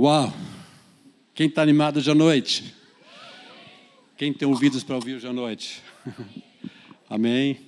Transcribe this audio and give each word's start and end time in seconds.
Uau! 0.00 0.32
Quem 1.34 1.48
está 1.48 1.60
animado 1.60 1.96
hoje 1.96 2.08
à 2.08 2.14
noite? 2.14 2.72
Quem 4.16 4.32
tem 4.32 4.46
ouvidos 4.46 4.84
para 4.84 4.94
ouvir 4.94 5.16
hoje 5.16 5.26
à 5.26 5.32
noite? 5.32 5.82
Amém. 7.10 7.58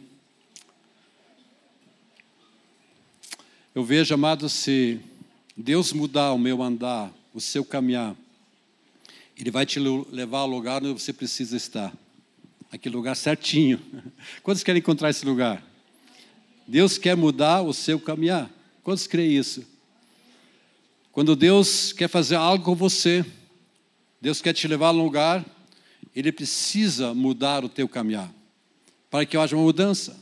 Eu 3.75 3.83
vejo, 3.83 4.15
amado, 4.15 4.49
se 4.49 5.01
Deus 5.57 5.93
mudar 5.93 6.31
o 6.31 6.39
meu 6.39 6.63
andar, 6.63 7.13
o 7.35 7.41
seu 7.41 7.65
caminhar, 7.65 8.15
Ele 9.37 9.51
vai 9.51 9.67
te 9.67 9.81
levar 9.81 10.39
ao 10.39 10.47
lugar 10.47 10.85
onde 10.85 11.03
você 11.03 11.13
precisa 11.13 11.57
estar. 11.57 11.93
Aquele 12.71 12.95
lugar 12.95 13.17
certinho. 13.17 13.81
Quantos 14.45 14.63
querem 14.63 14.79
encontrar 14.79 15.11
esse 15.11 15.27
lugar? 15.27 15.67
Deus 16.65 16.97
quer 16.97 17.17
mudar 17.17 17.63
o 17.63 17.75
seu 17.75 17.99
caminhar. 17.99 18.49
Quantos 18.85 19.09
creem 19.09 19.37
isso? 19.37 19.67
Quando 21.13 21.35
Deus 21.35 21.93
quer 21.93 22.09
fazer 22.09 22.37
algo 22.37 22.65
com 22.65 22.75
você, 22.75 23.25
Deus 24.21 24.41
quer 24.41 24.53
te 24.53 24.69
levar 24.69 24.89
a 24.89 24.93
um 24.93 25.03
lugar, 25.03 25.45
Ele 26.15 26.31
precisa 26.31 27.13
mudar 27.13 27.65
o 27.65 27.69
teu 27.69 27.89
caminhar, 27.89 28.33
para 29.11 29.27
que 29.27 29.37
haja 29.37 29.57
uma 29.57 29.65
mudança. 29.65 30.17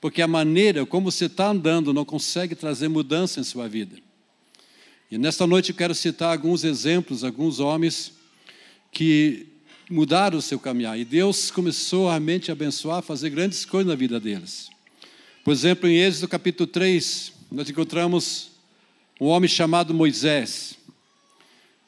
Porque 0.00 0.22
a 0.22 0.28
maneira 0.28 0.86
como 0.86 1.10
você 1.10 1.24
está 1.24 1.48
andando 1.48 1.92
não 1.92 2.04
consegue 2.04 2.54
trazer 2.54 2.88
mudança 2.88 3.40
em 3.40 3.44
sua 3.44 3.68
vida. 3.68 3.96
E 5.10 5.18
nesta 5.18 5.46
noite 5.46 5.70
eu 5.70 5.76
quero 5.76 5.94
citar 5.94 6.32
alguns 6.32 6.62
exemplos, 6.62 7.24
alguns 7.24 7.58
homens 7.58 8.12
que 8.92 9.46
mudaram 9.90 10.38
o 10.38 10.42
seu 10.42 10.60
caminhar. 10.60 10.98
E 10.98 11.04
Deus 11.04 11.50
começou 11.50 12.06
a 12.06 12.12
realmente 12.12 12.52
abençoar, 12.52 13.02
fazer 13.02 13.30
grandes 13.30 13.64
coisas 13.64 13.88
na 13.88 13.96
vida 13.96 14.20
deles. 14.20 14.70
Por 15.42 15.52
exemplo, 15.52 15.88
em 15.88 15.96
Êxodo 15.96 16.28
capítulo 16.28 16.66
3, 16.66 17.32
nós 17.50 17.68
encontramos 17.68 18.47
um 19.20 19.26
homem 19.26 19.48
chamado 19.48 19.92
Moisés. 19.92 20.78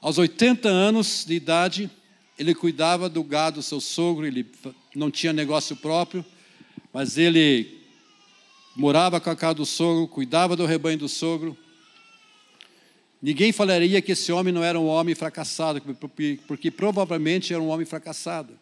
Aos 0.00 0.18
80 0.18 0.68
anos 0.68 1.24
de 1.26 1.34
idade, 1.34 1.90
ele 2.38 2.54
cuidava 2.54 3.08
do 3.08 3.22
gado 3.22 3.56
do 3.56 3.62
seu 3.62 3.80
sogro, 3.80 4.26
ele 4.26 4.46
não 4.94 5.10
tinha 5.10 5.32
negócio 5.32 5.76
próprio, 5.76 6.24
mas 6.92 7.18
ele 7.18 7.78
morava 8.74 9.20
com 9.20 9.30
a 9.30 9.36
casa 9.36 9.54
do 9.54 9.66
sogro, 9.66 10.08
cuidava 10.08 10.56
do 10.56 10.64
rebanho 10.64 10.98
do 10.98 11.08
sogro. 11.08 11.56
Ninguém 13.22 13.52
falaria 13.52 14.00
que 14.00 14.12
esse 14.12 14.32
homem 14.32 14.52
não 14.52 14.64
era 14.64 14.80
um 14.80 14.86
homem 14.86 15.14
fracassado, 15.14 15.82
porque, 16.46 16.70
provavelmente 16.70 17.52
era 17.52 17.62
um 17.62 17.68
homem 17.68 17.84
fracassado. 17.84 18.58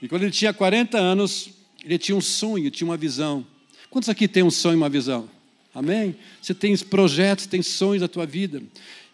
E 0.00 0.08
quando 0.08 0.22
ele 0.22 0.30
tinha 0.30 0.54
40 0.54 0.96
anos, 0.96 1.50
ele 1.82 1.98
tinha 1.98 2.14
um 2.14 2.20
sonho, 2.20 2.70
tinha 2.70 2.86
uma 2.86 2.96
visão. 2.96 3.44
Quantos 3.90 4.08
aqui 4.08 4.28
têm 4.28 4.44
um 4.44 4.50
sonho 4.50 4.74
e 4.74 4.76
uma 4.76 4.88
visão? 4.88 5.28
Amém? 5.76 6.16
Você 6.40 6.54
tem 6.54 6.74
projetos, 6.78 7.44
tem 7.44 7.60
sonhos 7.60 8.00
da 8.00 8.08
tua 8.08 8.24
vida. 8.24 8.62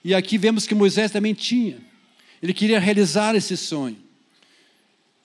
E 0.04 0.14
aqui 0.14 0.38
vemos 0.38 0.64
que 0.64 0.76
Moisés 0.76 1.10
também 1.10 1.34
tinha. 1.34 1.78
Ele 2.40 2.54
queria 2.54 2.78
realizar 2.78 3.34
esse 3.34 3.56
sonho. 3.56 3.96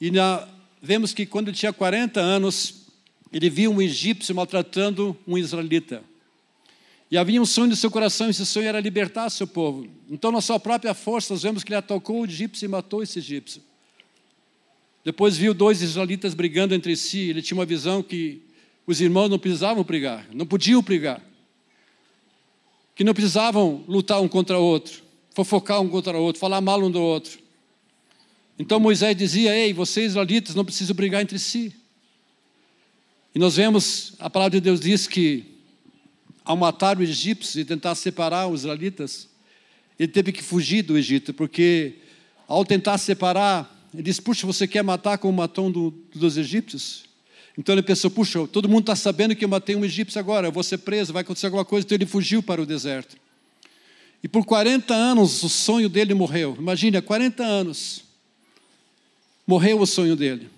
E 0.02 0.10
na, 0.10 0.48
vemos 0.82 1.14
que 1.14 1.28
quando 1.28 1.50
ele 1.50 1.58
tinha 1.58 1.72
40 1.72 2.20
anos, 2.20 2.88
ele 3.32 3.52
viu 3.52 3.72
um 3.72 3.80
egípcio 3.80 4.34
maltratando 4.34 5.16
um 5.28 5.38
israelita. 5.38 6.02
E 7.12 7.20
havia 7.20 7.40
um 7.40 7.46
sonho 7.46 7.70
no 7.70 7.76
seu 7.76 7.92
coração, 7.92 8.32
esse 8.32 8.44
sonho 8.44 8.68
era 8.68 8.80
libertar 8.80 9.30
seu 9.30 9.46
povo. 9.46 9.88
Então, 10.10 10.32
na 10.32 10.42
sua 10.42 10.60
própria 10.60 10.96
força, 10.96 11.36
nós 11.36 11.44
vemos 11.44 11.64
que 11.64 11.70
ele 11.70 11.78
atacou 11.78 12.22
o 12.22 12.26
egípcio 12.26 12.66
e 12.66 12.68
matou 12.68 13.04
esse 13.04 13.20
egípcio. 13.20 13.62
Depois 15.06 15.38
viu 15.38 15.54
dois 15.54 15.84
israelitas 15.84 16.34
brigando 16.34 16.74
entre 16.74 16.96
si. 16.98 17.30
Ele 17.30 17.44
tinha 17.44 17.60
uma 17.60 17.66
visão 17.66 18.02
que 18.02 18.42
os 18.88 19.02
irmãos 19.02 19.30
não 19.30 19.38
precisavam 19.38 19.84
brigar, 19.84 20.26
não 20.34 20.48
podiam 20.48 20.82
brigar. 20.82 21.27
Que 22.98 23.04
não 23.04 23.14
precisavam 23.14 23.86
lutar 23.88 24.20
um 24.22 24.28
contra 24.28 24.60
o 24.60 24.64
outro, 24.64 25.02
fofocar 25.34 25.80
um 25.82 25.88
contra 25.88 26.18
o 26.18 26.22
outro, 26.22 26.40
falar 26.40 26.60
mal 26.60 26.84
um 26.84 26.92
do 26.92 27.02
outro. 27.02 27.40
Então 28.60 28.80
Moisés 28.80 29.16
dizia: 29.16 29.56
Ei, 29.56 29.72
vocês 29.72 30.08
israelitas 30.08 30.56
não 30.56 30.66
precisam 30.66 30.96
brigar 30.96 31.22
entre 31.22 31.38
si. 31.38 31.74
E 33.34 33.40
nós 33.40 33.56
vemos, 33.56 34.14
a 34.20 34.30
palavra 34.30 34.60
de 34.60 34.62
Deus 34.62 34.80
diz 34.80 35.08
que 35.08 35.46
ao 36.44 36.58
matar 36.58 36.98
os 36.98 37.08
egípcios 37.08 37.56
e 37.56 37.64
tentar 37.64 37.94
separar 37.94 38.48
os 38.48 38.62
israelitas, 38.62 39.30
ele 40.00 40.12
teve 40.12 40.32
que 40.32 40.42
fugir 40.42 40.82
do 40.82 40.98
Egito, 40.98 41.34
porque 41.34 41.96
ao 42.48 42.66
tentar 42.66 42.98
separar, 42.98 43.90
ele 43.94 44.04
disse: 44.04 44.22
Puxa, 44.22 44.48
você 44.48 44.68
quer 44.68 44.84
matar 44.84 45.18
como 45.18 45.38
matou 45.38 45.68
um 45.68 45.72
do, 45.72 45.92
dos 46.16 46.36
egípcios? 46.36 47.07
Então 47.58 47.74
ele 47.74 47.82
pensou: 47.82 48.12
puxa, 48.12 48.46
todo 48.48 48.70
mundo 48.70 48.82
está 48.82 48.96
sabendo 48.96 49.36
que 49.36 49.44
eu 49.44 49.50
matei 49.50 49.76
um 49.76 49.84
egípcio 49.84 50.20
agora, 50.20 50.48
eu 50.48 50.52
vou 50.52 50.64
ser 50.64 50.78
preso, 50.78 51.12
vai 51.12 51.22
acontecer 51.22 51.48
alguma 51.48 51.66
coisa. 51.66 51.86
Então 51.86 51.96
ele 51.96 52.06
fugiu 52.06 52.44
para 52.44 52.62
o 52.62 52.66
deserto. 52.66 53.18
E 54.24 54.28
por 54.28 54.46
40 54.46 54.94
anos 54.94 55.44
o 55.44 55.50
sonho 55.50 55.90
dele 55.90 56.14
morreu. 56.14 56.56
Imagina, 56.60 57.02
40 57.02 57.44
anos. 57.44 58.04
Morreu 59.46 59.80
o 59.80 59.88
sonho 59.88 60.16
dele. 60.16 60.50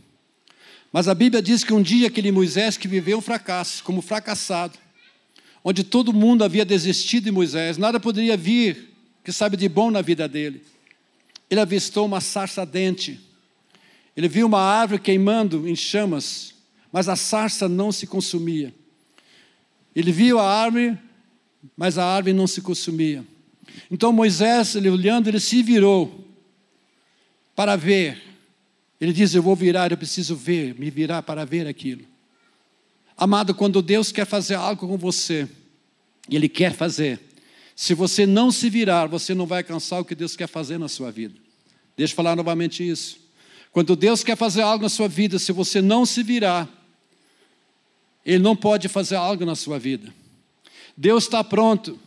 Mas 0.92 1.08
a 1.08 1.14
Bíblia 1.14 1.42
diz 1.42 1.64
que 1.64 1.74
um 1.74 1.82
dia 1.82 2.08
aquele 2.08 2.32
Moisés 2.32 2.76
que 2.76 2.88
viveu 2.88 3.20
um 3.20 3.22
fracasso, 3.22 3.84
como 3.84 4.02
fracassado, 4.02 4.78
onde 5.64 5.84
todo 5.84 6.12
mundo 6.12 6.44
havia 6.44 6.66
desistido 6.66 7.26
de 7.26 7.32
Moisés, 7.32 7.78
nada 7.78 8.00
poderia 8.00 8.36
vir 8.36 8.90
que 9.24 9.32
sabe 9.32 9.56
de 9.56 9.70
bom 9.70 9.92
na 9.92 10.02
vida 10.02 10.28
dele. 10.28 10.64
Ele 11.50 11.60
avistou 11.60 12.06
uma 12.06 12.20
sarça 12.20 12.62
ardente. 12.62 13.20
Ele 14.18 14.28
viu 14.28 14.48
uma 14.48 14.62
árvore 14.62 15.00
queimando 15.00 15.68
em 15.68 15.76
chamas 15.76 16.56
mas 16.92 17.08
a 17.08 17.16
sarça 17.16 17.70
não 17.70 17.92
se 17.92 18.08
consumia. 18.08 18.74
Ele 19.96 20.12
viu 20.12 20.40
a 20.40 20.48
árvore, 20.48 20.98
mas 21.76 21.98
a 21.98 22.06
árvore 22.06 22.34
não 22.34 22.48
se 22.48 22.62
consumia. 22.62 23.26
Então 23.90 24.12
Moisés, 24.12 24.76
ele 24.76 24.90
olhando, 24.90 25.28
ele 25.28 25.40
se 25.40 25.62
virou 25.62 26.26
para 27.56 27.76
ver. 27.76 28.22
Ele 29.00 29.14
diz: 29.14 29.34
Eu 29.34 29.44
vou 29.44 29.56
virar, 29.56 29.92
eu 29.92 29.98
preciso 29.98 30.36
ver, 30.36 30.76
me 30.80 30.90
virar 30.90 31.22
para 31.24 31.46
ver 31.46 31.68
aquilo. 31.68 32.04
Amado, 33.18 33.54
quando 33.54 33.82
Deus 33.82 34.12
quer 34.12 34.26
fazer 34.26 34.56
algo 34.56 34.88
com 34.88 34.98
você, 34.98 35.48
Ele 36.30 36.48
quer 36.48 36.74
fazer, 36.74 37.20
se 37.76 37.94
você 37.94 38.26
não 38.26 38.52
se 38.52 38.70
virar, 38.70 39.08
você 39.08 39.34
não 39.34 39.46
vai 39.46 39.60
alcançar 39.60 40.00
o 40.00 40.06
que 40.06 40.16
Deus 40.16 40.36
quer 40.36 40.48
fazer 40.48 40.78
na 40.78 40.88
sua 40.88 41.12
vida. 41.12 41.36
Deixa 41.98 42.14
eu 42.14 42.16
falar 42.16 42.36
novamente 42.36 42.88
isso. 42.88 43.20
Quando 43.72 43.96
Deus 43.96 44.24
quer 44.24 44.38
fazer 44.38 44.62
algo 44.62 44.84
na 44.84 44.90
sua 44.90 45.08
vida, 45.08 45.38
se 45.38 45.52
você 45.52 45.82
não 45.82 46.06
se 46.06 46.24
virar, 46.24 46.68
ele 48.30 48.44
não 48.44 48.56
pode 48.56 48.88
fazer 48.88 49.16
algo 49.16 49.44
na 49.44 49.56
sua 49.56 49.80
vida. 49.80 50.14
Deus 50.96 51.24
está 51.24 51.44
pronto, 51.44 52.00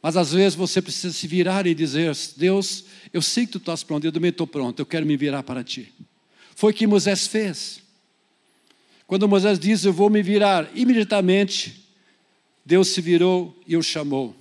mas 0.00 0.16
às 0.16 0.32
vezes 0.32 0.54
você 0.54 0.80
precisa 0.80 1.12
se 1.12 1.26
virar 1.26 1.66
e 1.66 1.74
dizer: 1.74 2.16
Deus, 2.38 2.84
eu 3.12 3.20
sei 3.20 3.44
que 3.44 3.52
tu 3.52 3.58
estás 3.58 3.82
pronto, 3.82 4.06
eu 4.06 4.12
também 4.12 4.30
estou 4.30 4.46
pronto, 4.46 4.80
eu 4.80 4.86
quero 4.86 5.04
me 5.04 5.14
virar 5.14 5.42
para 5.42 5.62
ti. 5.62 5.92
Foi 6.54 6.72
o 6.72 6.74
que 6.74 6.86
Moisés 6.86 7.26
fez. 7.26 7.82
Quando 9.06 9.28
Moisés 9.28 9.58
diz: 9.58 9.84
Eu 9.84 9.92
vou 9.92 10.08
me 10.08 10.22
virar, 10.22 10.70
imediatamente 10.74 11.84
Deus 12.64 12.88
se 12.88 13.02
virou 13.02 13.54
e 13.66 13.76
o 13.76 13.82
chamou. 13.82 14.34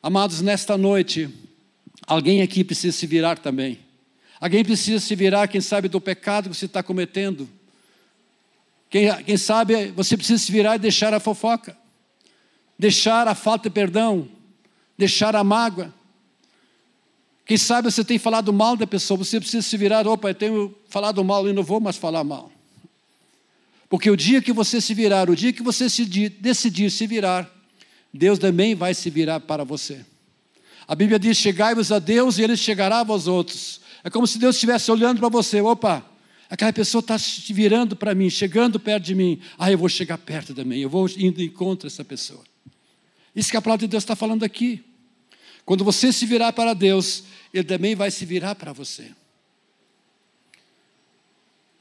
Amados, 0.00 0.40
nesta 0.40 0.78
noite, 0.78 1.28
alguém 2.06 2.42
aqui 2.42 2.62
precisa 2.62 2.96
se 2.96 3.08
virar 3.08 3.38
também. 3.38 3.80
Alguém 4.38 4.64
precisa 4.64 5.00
se 5.00 5.16
virar, 5.16 5.48
quem 5.48 5.60
sabe, 5.60 5.88
do 5.88 6.00
pecado 6.00 6.48
que 6.48 6.56
você 6.56 6.66
está 6.66 6.80
cometendo 6.80 7.48
quem, 8.90 9.24
quem 9.24 9.36
sabe 9.36 9.88
você 9.88 10.16
precisa 10.16 10.42
se 10.42 10.50
virar 10.52 10.76
e 10.76 10.78
deixar 10.78 11.12
a 11.12 11.20
fofoca, 11.20 11.76
deixar 12.78 13.26
a 13.26 13.34
falta 13.34 13.68
de 13.68 13.74
perdão, 13.74 14.28
deixar 14.96 15.34
a 15.34 15.42
mágoa. 15.42 15.92
Quem 17.44 17.58
sabe 17.58 17.90
você 17.90 18.02
tem 18.02 18.18
falado 18.18 18.52
mal 18.52 18.76
da 18.76 18.86
pessoa, 18.86 19.18
você 19.18 19.38
precisa 19.38 19.62
se 19.62 19.76
virar, 19.76 20.06
opa, 20.06 20.30
eu 20.30 20.34
tenho 20.34 20.74
falado 20.88 21.22
mal 21.22 21.48
e 21.48 21.52
não 21.52 21.62
vou 21.62 21.80
mais 21.80 21.96
falar 21.96 22.24
mal. 22.24 22.50
Porque 23.88 24.10
o 24.10 24.16
dia 24.16 24.40
que 24.40 24.52
você 24.52 24.80
se 24.80 24.94
virar, 24.94 25.28
o 25.28 25.36
dia 25.36 25.52
que 25.52 25.62
você 25.62 25.90
se 25.90 26.04
decidir 26.04 26.90
se 26.90 27.06
virar, 27.06 27.50
Deus 28.12 28.38
também 28.38 28.74
vai 28.74 28.94
se 28.94 29.10
virar 29.10 29.40
para 29.40 29.64
você. 29.64 30.04
A 30.86 30.94
Bíblia 30.94 31.18
diz: 31.18 31.36
chegai-vos 31.36 31.92
a 31.92 31.98
Deus 31.98 32.38
e 32.38 32.42
Ele 32.42 32.56
chegará 32.56 33.00
a 33.00 33.04
vós 33.04 33.26
outros. 33.26 33.80
É 34.02 34.10
como 34.10 34.26
se 34.26 34.38
Deus 34.38 34.56
estivesse 34.56 34.90
olhando 34.90 35.18
para 35.18 35.28
você, 35.28 35.60
opa, 35.60 36.04
Aquela 36.48 36.72
pessoa 36.72 37.00
está 37.00 37.16
virando 37.48 37.96
para 37.96 38.14
mim, 38.14 38.28
chegando 38.28 38.78
perto 38.78 39.04
de 39.04 39.14
mim. 39.14 39.40
Ah, 39.58 39.70
eu 39.70 39.78
vou 39.78 39.88
chegar 39.88 40.18
perto 40.18 40.54
também, 40.54 40.80
eu 40.80 40.90
vou 40.90 41.08
indo 41.16 41.42
encontro 41.42 41.86
essa 41.86 42.04
pessoa. 42.04 42.42
Isso 43.34 43.50
que 43.50 43.56
a 43.56 43.62
palavra 43.62 43.86
de 43.86 43.90
Deus 43.90 44.02
está 44.02 44.14
falando 44.14 44.44
aqui. 44.44 44.84
Quando 45.64 45.82
você 45.82 46.12
se 46.12 46.26
virar 46.26 46.52
para 46.52 46.74
Deus, 46.74 47.24
Ele 47.52 47.64
também 47.64 47.94
vai 47.94 48.10
se 48.10 48.24
virar 48.24 48.54
para 48.54 48.72
você. 48.72 49.10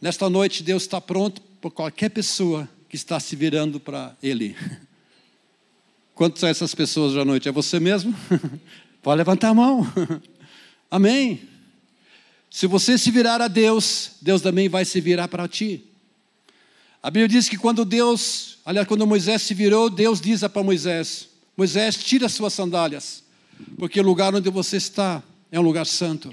Nesta 0.02 0.30
noite, 0.30 0.64
Deus 0.64 0.84
está 0.84 1.00
pronto 1.00 1.42
por 1.62 1.72
qualquer 1.72 2.10
pessoa 2.10 2.68
que 2.90 2.96
está 2.96 3.20
se 3.20 3.36
virando 3.36 3.80
para 3.80 4.16
Ele. 4.22 4.56
Quantas 6.16 6.40
são 6.40 6.50
essas 6.50 6.76
pessoas 6.76 7.18
à 7.18 7.26
noite? 7.26 7.50
É 7.50 7.52
você 7.52 7.80
mesmo? 7.80 8.16
Pode 9.02 9.18
levantar 9.18 9.50
a 9.50 9.54
mão. 9.54 9.86
Amém. 10.90 11.53
Se 12.54 12.68
você 12.68 13.00
se 13.00 13.10
virar 13.10 13.42
a 13.42 13.48
Deus, 13.48 14.12
Deus 14.22 14.40
também 14.40 14.70
vai 14.70 14.86
se 14.86 15.02
virar 15.02 15.28
para 15.28 15.48
ti. 15.48 15.86
A 17.02 17.10
Bíblia 17.10 17.28
diz 17.28 17.50
que 17.50 17.58
quando 17.58 17.84
Deus, 17.84 18.60
aliás, 18.64 18.88
quando 18.88 19.08
Moisés 19.08 19.42
se 19.42 19.56
virou, 19.56 19.90
Deus 19.90 20.22
diz 20.22 20.42
para 20.42 20.62
Moisés: 20.62 21.30
Moisés, 21.58 21.96
tira 21.96 22.28
as 22.28 22.34
suas 22.34 22.54
sandálias, 22.54 23.24
porque 23.76 24.00
o 24.00 24.04
lugar 24.04 24.36
onde 24.36 24.52
você 24.52 24.78
está 24.78 25.24
é 25.52 25.60
um 25.60 25.64
lugar 25.64 25.88
santo. 25.88 26.32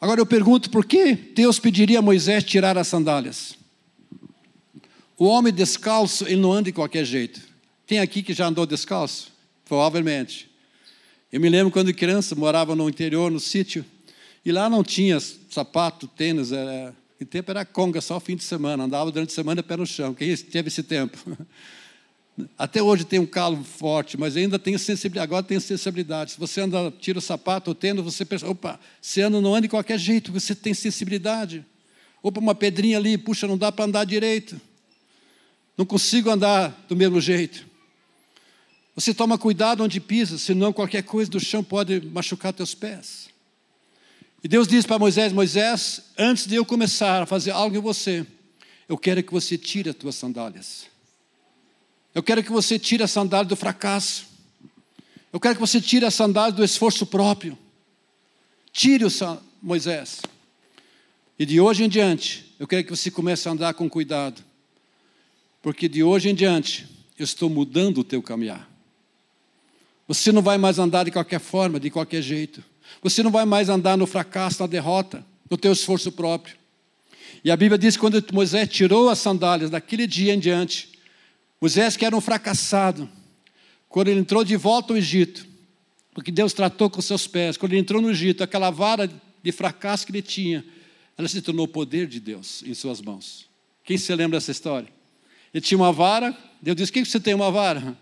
Agora 0.00 0.20
eu 0.20 0.26
pergunto 0.26 0.70
por 0.70 0.84
que 0.84 1.14
Deus 1.16 1.58
pediria 1.58 1.98
a 1.98 2.02
Moisés 2.02 2.44
tirar 2.44 2.78
as 2.78 2.86
sandálias? 2.86 3.56
O 5.18 5.24
homem 5.24 5.52
descalço, 5.52 6.26
ele 6.26 6.40
não 6.40 6.52
anda 6.52 6.66
de 6.66 6.72
qualquer 6.72 7.04
jeito. 7.04 7.40
Tem 7.88 7.98
aqui 7.98 8.22
que 8.22 8.32
já 8.32 8.46
andou 8.46 8.64
descalço? 8.64 9.32
Provavelmente. 9.64 10.48
Eu 11.32 11.40
me 11.40 11.48
lembro 11.48 11.72
quando 11.72 11.92
criança, 11.92 12.36
morava 12.36 12.76
no 12.76 12.88
interior, 12.88 13.32
no 13.32 13.40
sítio, 13.40 13.84
e 14.44 14.50
lá 14.52 14.70
não 14.70 14.82
tinha 14.82 15.18
sapato, 15.20 16.06
tênis, 16.08 16.52
era, 16.52 16.94
em 17.20 17.24
tempo 17.24 17.50
era 17.50 17.64
conga, 17.64 18.00
só 18.00 18.18
fim 18.18 18.36
de 18.36 18.44
semana, 18.44 18.84
andava 18.84 19.10
durante 19.10 19.30
a 19.30 19.34
semana 19.34 19.62
pé 19.62 19.76
no 19.76 19.86
chão. 19.86 20.14
Quem 20.14 20.34
teve 20.36 20.68
esse 20.68 20.82
tempo? 20.82 21.18
Até 22.56 22.82
hoje 22.82 23.04
tem 23.04 23.18
um 23.18 23.26
calo 23.26 23.62
forte, 23.62 24.16
mas 24.16 24.36
ainda 24.36 24.58
tem 24.58 24.78
sensibilidade. 24.78 25.24
Agora 25.24 25.42
tem 25.42 25.60
sensibilidade. 25.60 26.32
Se 26.32 26.38
você 26.38 26.62
anda, 26.62 26.90
tira 26.98 27.18
o 27.18 27.22
sapato 27.22 27.70
ou 27.70 27.74
tendo, 27.74 28.02
você 28.02 28.24
pensa, 28.24 28.48
opa, 28.48 28.80
você 29.00 29.22
anda, 29.22 29.40
não 29.40 29.54
anda 29.54 29.62
de 29.62 29.68
qualquer 29.68 29.98
jeito, 29.98 30.32
você 30.32 30.54
tem 30.54 30.72
sensibilidade. 30.72 31.64
Opa, 32.22 32.40
uma 32.40 32.54
pedrinha 32.54 32.96
ali, 32.96 33.18
puxa, 33.18 33.46
não 33.46 33.58
dá 33.58 33.70
para 33.70 33.84
andar 33.84 34.04
direito. 34.04 34.58
Não 35.76 35.84
consigo 35.84 36.30
andar 36.30 36.84
do 36.88 36.96
mesmo 36.96 37.20
jeito. 37.20 37.66
Você 38.94 39.14
toma 39.14 39.38
cuidado 39.38 39.82
onde 39.82 40.00
pisa, 40.00 40.36
senão 40.38 40.72
qualquer 40.72 41.02
coisa 41.02 41.30
do 41.30 41.40
chão 41.40 41.62
pode 41.62 42.00
machucar 42.00 42.52
teus 42.52 42.74
pés. 42.74 43.29
E 44.42 44.48
Deus 44.48 44.66
diz 44.66 44.86
para 44.86 44.98
Moisés: 44.98 45.32
Moisés, 45.32 46.02
antes 46.16 46.46
de 46.46 46.54
eu 46.54 46.64
começar 46.64 47.22
a 47.22 47.26
fazer 47.26 47.50
algo 47.50 47.76
em 47.76 47.80
você, 47.80 48.26
eu 48.88 48.96
quero 48.96 49.22
que 49.22 49.32
você 49.32 49.56
tire 49.56 49.90
as 49.90 49.96
tuas 49.96 50.14
sandálias. 50.14 50.86
Eu 52.14 52.22
quero 52.22 52.42
que 52.42 52.50
você 52.50 52.78
tire 52.78 53.02
a 53.02 53.08
sandália 53.08 53.48
do 53.48 53.56
fracasso. 53.56 54.26
Eu 55.32 55.38
quero 55.38 55.54
que 55.54 55.60
você 55.60 55.80
tire 55.80 56.04
a 56.04 56.10
sandália 56.10 56.52
do 56.52 56.64
esforço 56.64 57.06
próprio. 57.06 57.56
Tire 58.72 59.04
o 59.04 59.10
Moisés. 59.62 60.22
E 61.38 61.46
de 61.46 61.60
hoje 61.60 61.84
em 61.84 61.88
diante, 61.88 62.54
eu 62.58 62.66
quero 62.66 62.84
que 62.84 62.90
você 62.90 63.10
comece 63.10 63.48
a 63.48 63.52
andar 63.52 63.74
com 63.74 63.88
cuidado. 63.88 64.42
Porque 65.62 65.88
de 65.88 66.02
hoje 66.02 66.28
em 66.28 66.34
diante, 66.34 66.86
eu 67.18 67.24
estou 67.24 67.48
mudando 67.48 67.98
o 67.98 68.04
teu 68.04 68.22
caminhar. 68.22 68.68
Você 70.08 70.32
não 70.32 70.42
vai 70.42 70.58
mais 70.58 70.78
andar 70.78 71.04
de 71.04 71.12
qualquer 71.12 71.38
forma, 71.38 71.78
de 71.78 71.90
qualquer 71.90 72.22
jeito. 72.22 72.64
Você 73.02 73.22
não 73.22 73.30
vai 73.30 73.44
mais 73.44 73.68
andar 73.68 73.96
no 73.96 74.06
fracasso, 74.06 74.60
na 74.62 74.66
derrota, 74.66 75.24
no 75.50 75.56
teu 75.56 75.72
esforço 75.72 76.12
próprio. 76.12 76.56
E 77.44 77.50
a 77.50 77.56
Bíblia 77.56 77.78
diz 77.78 77.94
que 77.96 78.00
quando 78.00 78.22
Moisés 78.32 78.68
tirou 78.68 79.08
as 79.08 79.18
sandálias 79.18 79.70
daquele 79.70 80.06
dia 80.06 80.34
em 80.34 80.38
diante, 80.38 80.90
Moisés, 81.60 81.96
que 81.96 82.04
era 82.04 82.16
um 82.16 82.20
fracassado, 82.20 83.08
quando 83.88 84.08
ele 84.08 84.20
entrou 84.20 84.44
de 84.44 84.56
volta 84.56 84.92
ao 84.92 84.96
Egito, 84.96 85.46
porque 86.12 86.30
Deus 86.30 86.52
tratou 86.52 86.90
com 86.90 87.00
seus 87.00 87.26
pés, 87.26 87.56
quando 87.56 87.72
ele 87.72 87.80
entrou 87.80 88.00
no 88.00 88.10
Egito, 88.10 88.42
aquela 88.42 88.70
vara 88.70 89.10
de 89.42 89.52
fracasso 89.52 90.04
que 90.04 90.12
ele 90.12 90.22
tinha, 90.22 90.64
ela 91.16 91.28
se 91.28 91.40
tornou 91.42 91.66
o 91.66 91.68
poder 91.68 92.06
de 92.06 92.20
Deus 92.20 92.62
em 92.64 92.74
suas 92.74 93.00
mãos. 93.00 93.48
Quem 93.84 93.98
se 93.98 94.14
lembra 94.14 94.38
dessa 94.38 94.50
história? 94.50 94.88
Ele 95.52 95.60
tinha 95.60 95.78
uma 95.78 95.92
vara, 95.92 96.36
Deus 96.62 96.76
disse: 96.76 96.92
Quem 96.92 97.02
que 97.02 97.08
você 97.08 97.20
tem 97.20 97.34
uma 97.34 97.50
vara? 97.50 97.96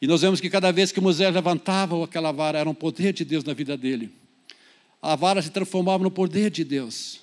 E 0.00 0.06
nós 0.06 0.22
vemos 0.22 0.40
que 0.40 0.48
cada 0.48 0.72
vez 0.72 0.90
que 0.90 1.00
Moisés 1.00 1.32
levantava 1.34 2.02
aquela 2.02 2.32
vara, 2.32 2.58
era 2.58 2.68
um 2.68 2.74
poder 2.74 3.12
de 3.12 3.24
Deus 3.24 3.44
na 3.44 3.52
vida 3.52 3.76
dele. 3.76 4.10
A 5.02 5.14
vara 5.14 5.42
se 5.42 5.50
transformava 5.50 6.02
no 6.02 6.10
poder 6.10 6.50
de 6.50 6.64
Deus. 6.64 7.20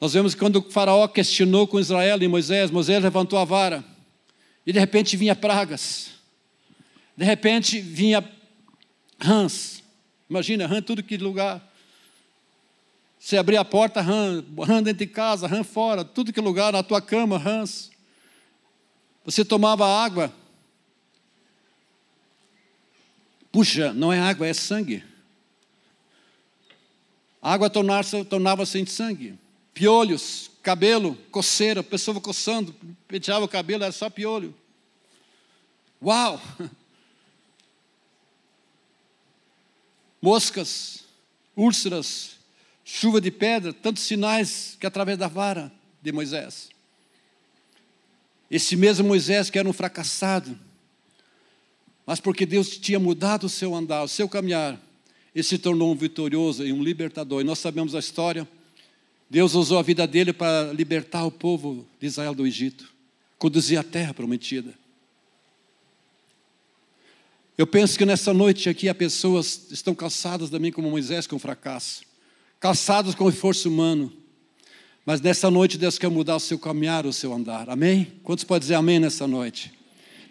Nós 0.00 0.12
vemos 0.12 0.34
que 0.34 0.40
quando 0.40 0.56
o 0.56 0.70
faraó 0.70 1.06
questionou 1.08 1.66
com 1.66 1.78
Israel 1.78 2.22
e 2.22 2.28
Moisés, 2.28 2.70
Moisés 2.70 3.02
levantou 3.02 3.38
a 3.38 3.44
vara 3.44 3.84
e 4.66 4.72
de 4.72 4.78
repente 4.78 5.16
vinha 5.16 5.36
pragas. 5.36 6.10
De 7.16 7.24
repente 7.24 7.80
vinha 7.80 8.24
rãs. 9.18 9.82
Imagina, 10.28 10.66
rã 10.66 10.82
tudo 10.82 11.02
que 11.02 11.16
lugar. 11.16 11.72
Você 13.18 13.36
abria 13.36 13.60
a 13.60 13.64
porta, 13.64 14.00
rã, 14.00 14.44
rã 14.58 14.82
dentro 14.82 14.98
de 14.98 15.06
casa, 15.06 15.46
rã 15.46 15.62
fora, 15.62 16.04
tudo 16.04 16.32
que 16.32 16.40
lugar, 16.40 16.72
na 16.72 16.82
tua 16.82 17.00
cama, 17.00 17.38
rãs. 17.38 17.90
Você 19.24 19.44
tomava 19.44 19.86
água. 19.86 20.32
Puxa, 23.54 23.94
não 23.94 24.12
é 24.12 24.18
água, 24.18 24.46
é 24.48 24.52
sangue. 24.52 25.04
A 27.40 27.52
água 27.52 27.70
tornava-se 27.70 28.24
tornava 28.24 28.64
em 28.74 28.84
sangue 28.84 29.38
piolhos, 29.72 30.50
cabelo, 30.62 31.16
coceira, 31.30 31.80
a 31.80 31.84
pessoa 31.84 32.20
coçando, 32.20 32.74
penteava 33.08 33.44
o 33.44 33.48
cabelo, 33.48 33.82
era 33.82 33.92
só 33.92 34.08
piolho. 34.08 34.54
Uau! 36.00 36.40
Moscas, 40.22 41.04
úlceras, 41.56 42.36
chuva 42.84 43.20
de 43.20 43.30
pedra, 43.30 43.72
tantos 43.72 44.04
sinais 44.04 44.76
que 44.80 44.86
através 44.86 45.18
da 45.18 45.28
vara 45.28 45.72
de 46.00 46.10
Moisés. 46.12 46.70
Esse 48.50 48.76
mesmo 48.76 49.06
Moisés 49.06 49.50
que 49.50 49.58
era 49.58 49.68
um 49.68 49.72
fracassado, 49.72 50.58
mas 52.06 52.20
porque 52.20 52.44
Deus 52.44 52.76
tinha 52.76 52.98
mudado 52.98 53.44
o 53.44 53.48
seu 53.48 53.74
andar, 53.74 54.02
o 54.02 54.08
seu 54.08 54.28
caminhar, 54.28 54.80
ele 55.34 55.42
se 55.42 55.58
tornou 55.58 55.92
um 55.92 55.96
vitorioso 55.96 56.64
e 56.64 56.72
um 56.72 56.82
libertador. 56.82 57.40
E 57.40 57.44
nós 57.44 57.58
sabemos 57.58 57.94
a 57.94 57.98
história 57.98 58.46
Deus 59.34 59.54
usou 59.54 59.78
a 59.78 59.82
vida 59.82 60.06
dele 60.06 60.32
para 60.32 60.72
libertar 60.72 61.24
o 61.24 61.30
povo 61.30 61.86
de 61.98 62.06
Israel 62.06 62.34
do 62.34 62.46
Egito, 62.46 62.92
conduzir 63.38 63.78
a 63.78 63.82
terra 63.82 64.14
prometida. 64.14 64.74
Eu 67.56 67.66
penso 67.66 67.96
que 67.96 68.04
nessa 68.04 68.34
noite 68.34 68.68
aqui 68.68 68.88
há 68.88 68.94
pessoas 68.94 69.56
que 69.56 69.74
estão 69.74 69.94
cansadas 69.94 70.50
também 70.50 70.72
como 70.72 70.90
Moisés 70.90 71.26
com 71.26 71.38
fracasso, 71.38 72.02
cansados 72.60 73.14
com 73.14 73.28
esforço 73.28 73.68
humano. 73.68 74.12
Mas 75.06 75.20
nessa 75.20 75.50
noite 75.50 75.78
Deus 75.78 75.98
quer 75.98 76.08
mudar 76.08 76.36
o 76.36 76.40
seu 76.40 76.58
caminhar, 76.58 77.06
o 77.06 77.12
seu 77.12 77.32
andar. 77.32 77.68
Amém? 77.68 78.12
Quantos 78.22 78.44
podem 78.44 78.60
dizer 78.60 78.74
amém 78.74 78.98
nessa 78.98 79.26
noite? 79.26 79.72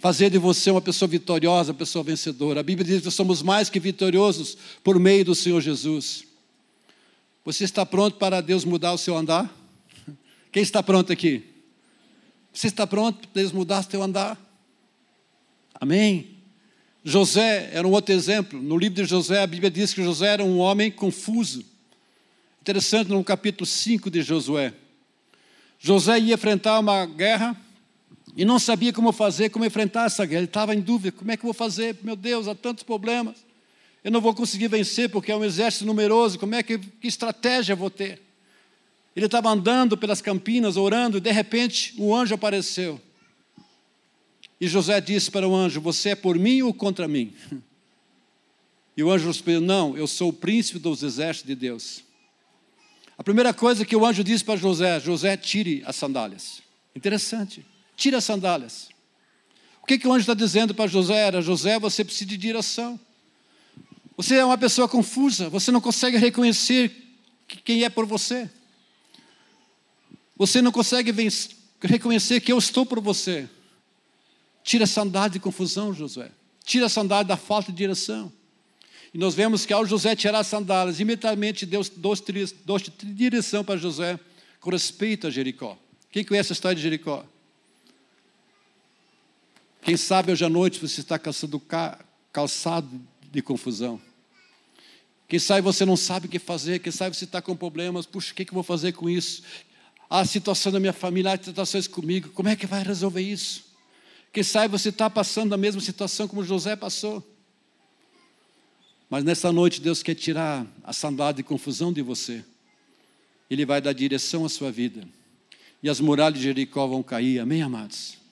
Fazer 0.03 0.29
de 0.29 0.37
você 0.37 0.69
uma 0.69 0.81
pessoa 0.81 1.07
vitoriosa, 1.07 1.71
uma 1.71 1.77
pessoa 1.77 2.03
vencedora. 2.03 2.59
A 2.59 2.63
Bíblia 2.63 2.85
diz 2.85 3.01
que 3.01 3.09
somos 3.09 3.41
mais 3.41 3.69
que 3.69 3.79
vitoriosos 3.79 4.57
por 4.83 4.99
meio 4.99 5.23
do 5.23 5.33
Senhor 5.33 5.61
Jesus. 5.61 6.25
Você 7.45 7.63
está 7.63 7.85
pronto 7.85 8.17
para 8.17 8.41
Deus 8.41 8.65
mudar 8.65 8.91
o 8.91 8.97
seu 8.97 9.15
andar? 9.15 9.49
Quem 10.51 10.61
está 10.61 10.83
pronto 10.83 11.13
aqui? 11.13 11.45
Você 12.51 12.67
está 12.67 12.85
pronto 12.85 13.29
para 13.29 13.41
Deus 13.41 13.53
mudar 13.53 13.79
o 13.79 13.89
seu 13.89 14.03
andar? 14.03 14.37
Amém? 15.75 16.31
José 17.01 17.69
era 17.71 17.87
um 17.87 17.91
outro 17.91 18.13
exemplo. 18.13 18.61
No 18.61 18.77
livro 18.77 19.01
de 19.01 19.09
José, 19.09 19.41
a 19.41 19.47
Bíblia 19.47 19.71
diz 19.71 19.93
que 19.93 20.03
José 20.03 20.33
era 20.33 20.43
um 20.43 20.57
homem 20.59 20.91
confuso. 20.91 21.63
Interessante 22.59 23.07
no 23.07 23.23
capítulo 23.23 23.65
5 23.65 24.11
de 24.11 24.21
Josué. 24.21 24.73
José 25.79 26.19
ia 26.19 26.33
enfrentar 26.33 26.77
uma 26.77 27.05
guerra 27.05 27.55
e 28.35 28.43
não 28.43 28.57
sabia 28.59 28.91
como 28.91 29.11
fazer, 29.11 29.49
como 29.49 29.65
enfrentar 29.65 30.05
essa 30.05 30.25
guerra. 30.25 30.39
Ele 30.39 30.45
estava 30.45 30.73
em 30.73 30.81
dúvida: 30.81 31.11
como 31.17 31.31
é 31.31 31.37
que 31.37 31.43
eu 31.43 31.47
vou 31.47 31.53
fazer? 31.53 31.97
Meu 32.03 32.15
Deus, 32.15 32.47
há 32.47 32.55
tantos 32.55 32.83
problemas 32.83 33.35
eu 34.03 34.11
não 34.11 34.19
vou 34.19 34.33
conseguir 34.33 34.67
vencer 34.67 35.09
porque 35.09 35.31
é 35.31 35.35
um 35.35 35.45
exército 35.45 35.85
numeroso, 35.85 36.37
como 36.37 36.53
é 36.55 36.61
que, 36.61 36.77
que 36.77 37.07
estratégia 37.07 37.75
vou 37.75 37.89
ter? 37.89 38.21
Ele 39.15 39.27
estava 39.27 39.49
andando 39.49 39.97
pelas 39.97 40.21
campinas, 40.21 40.75
orando, 40.75 41.17
e 41.17 41.21
de 41.21 41.31
repente 41.31 41.93
um 41.97 42.13
anjo 42.13 42.35
apareceu. 42.35 42.99
E 44.59 44.67
José 44.67 44.99
disse 44.99 45.31
para 45.31 45.47
o 45.47 45.55
anjo: 45.55 45.79
Você 45.79 46.09
é 46.09 46.15
por 46.15 46.37
mim 46.37 46.61
ou 46.61 46.73
contra 46.73 47.07
mim? 47.07 47.33
E 48.95 49.01
o 49.01 49.09
anjo 49.09 49.25
respondeu: 49.25 49.59
Não, 49.59 49.97
eu 49.97 50.05
sou 50.05 50.29
o 50.29 50.33
príncipe 50.33 50.77
dos 50.77 51.01
exércitos 51.01 51.47
de 51.47 51.55
Deus. 51.55 52.03
A 53.17 53.23
primeira 53.23 53.51
coisa 53.51 53.83
que 53.83 53.95
o 53.95 54.05
anjo 54.05 54.23
disse 54.23 54.45
para 54.45 54.55
José: 54.55 54.99
José, 54.99 55.35
tire 55.35 55.81
as 55.83 55.95
sandálias. 55.95 56.61
Interessante, 56.95 57.65
tire 58.03 58.15
as 58.17 58.25
sandálias. 58.25 58.89
O 59.81 59.85
que, 59.85 59.97
que 59.97 60.07
o 60.07 60.11
anjo 60.11 60.21
está 60.21 60.33
dizendo 60.33 60.73
para 60.75 60.87
José? 60.87 61.15
Era: 61.15 61.41
José, 61.41 61.79
você 61.79 62.03
precisa 62.03 62.29
de 62.29 62.37
direção. 62.37 62.99
Você 64.17 64.35
é 64.35 64.45
uma 64.45 64.57
pessoa 64.57 64.87
confusa, 64.87 65.49
você 65.49 65.71
não 65.71 65.81
consegue 65.81 66.17
reconhecer 66.17 66.91
quem 67.63 67.83
é 67.83 67.89
por 67.89 68.05
você. 68.05 68.49
Você 70.35 70.61
não 70.61 70.71
consegue 70.71 71.11
reconhecer 71.81 72.41
que 72.41 72.51
eu 72.51 72.57
estou 72.57 72.85
por 72.85 72.99
você. 72.99 73.49
Tira 74.63 74.83
essa 74.83 75.01
andada 75.01 75.33
de 75.33 75.39
confusão, 75.39 75.93
Josué. 75.93 76.29
Tira 76.63 76.85
essa 76.85 77.01
andada 77.01 77.29
da 77.29 77.37
falta 77.37 77.71
de 77.71 77.77
direção. 77.77 78.31
E 79.13 79.17
nós 79.17 79.35
vemos 79.35 79.65
que 79.65 79.73
ao 79.73 79.85
José 79.85 80.15
tirar 80.15 80.39
as 80.39 80.47
sandálias, 80.47 80.99
imediatamente 80.99 81.65
Deus 81.65 81.89
deu 81.89 82.77
direção 83.03 83.63
para 83.63 83.77
José 83.77 84.19
com 84.59 84.69
respeito 84.69 85.27
a 85.27 85.29
Jericó. 85.29 85.77
Quem 86.11 86.23
conhece 86.23 86.51
a 86.51 86.55
história 86.55 86.75
de 86.75 86.81
Jericó? 86.81 87.25
Quem 89.83 89.97
sabe 89.97 90.31
hoje 90.31 90.45
à 90.45 90.49
noite 90.49 90.79
você 90.79 91.01
está 91.01 91.19
calçado 92.31 93.01
de 93.29 93.41
confusão. 93.41 94.01
Quem 95.27 95.39
sabe 95.39 95.59
você 95.59 95.85
não 95.85 95.97
sabe 95.97 96.27
o 96.27 96.29
que 96.29 96.39
fazer, 96.39 96.79
quem 96.79 96.91
sabe 96.91 97.15
você 97.15 97.25
está 97.25 97.41
com 97.41 97.53
problemas, 97.53 98.05
puxa, 98.05 98.31
o 98.31 98.35
que, 98.35 98.45
que 98.45 98.51
eu 98.51 98.55
vou 98.55 98.63
fazer 98.63 98.93
com 98.93 99.09
isso? 99.09 99.43
A 100.09 100.23
situação 100.25 100.71
da 100.71 100.79
minha 100.79 100.93
família, 100.93 101.33
as 101.33 101.43
situações 101.43 101.85
comigo, 101.85 102.29
como 102.29 102.47
é 102.47 102.55
que 102.55 102.65
vai 102.65 102.81
resolver 102.81 103.21
isso? 103.21 103.65
Quem 104.31 104.41
sabe 104.41 104.71
você 104.71 104.87
está 104.87 105.09
passando 105.09 105.53
a 105.53 105.57
mesma 105.57 105.81
situação 105.81 106.29
como 106.29 106.45
José 106.45 106.77
passou. 106.77 107.21
Mas 109.09 109.23
nessa 109.25 109.51
noite 109.51 109.81
Deus 109.81 110.01
quer 110.01 110.15
tirar 110.15 110.65
a 110.81 110.93
sandália 110.93 111.33
de 111.33 111.43
confusão 111.43 111.91
de 111.91 112.01
você. 112.01 112.43
Ele 113.49 113.65
vai 113.65 113.81
dar 113.81 113.91
direção 113.91 114.45
à 114.45 114.49
sua 114.49 114.71
vida. 114.71 115.05
E 115.81 115.89
as 115.89 115.99
muralhas 115.99 116.39
de 116.39 116.45
Jericó 116.45 116.87
vão 116.87 117.03
cair. 117.03 117.39
Amém, 117.39 117.61
amados? 117.61 118.22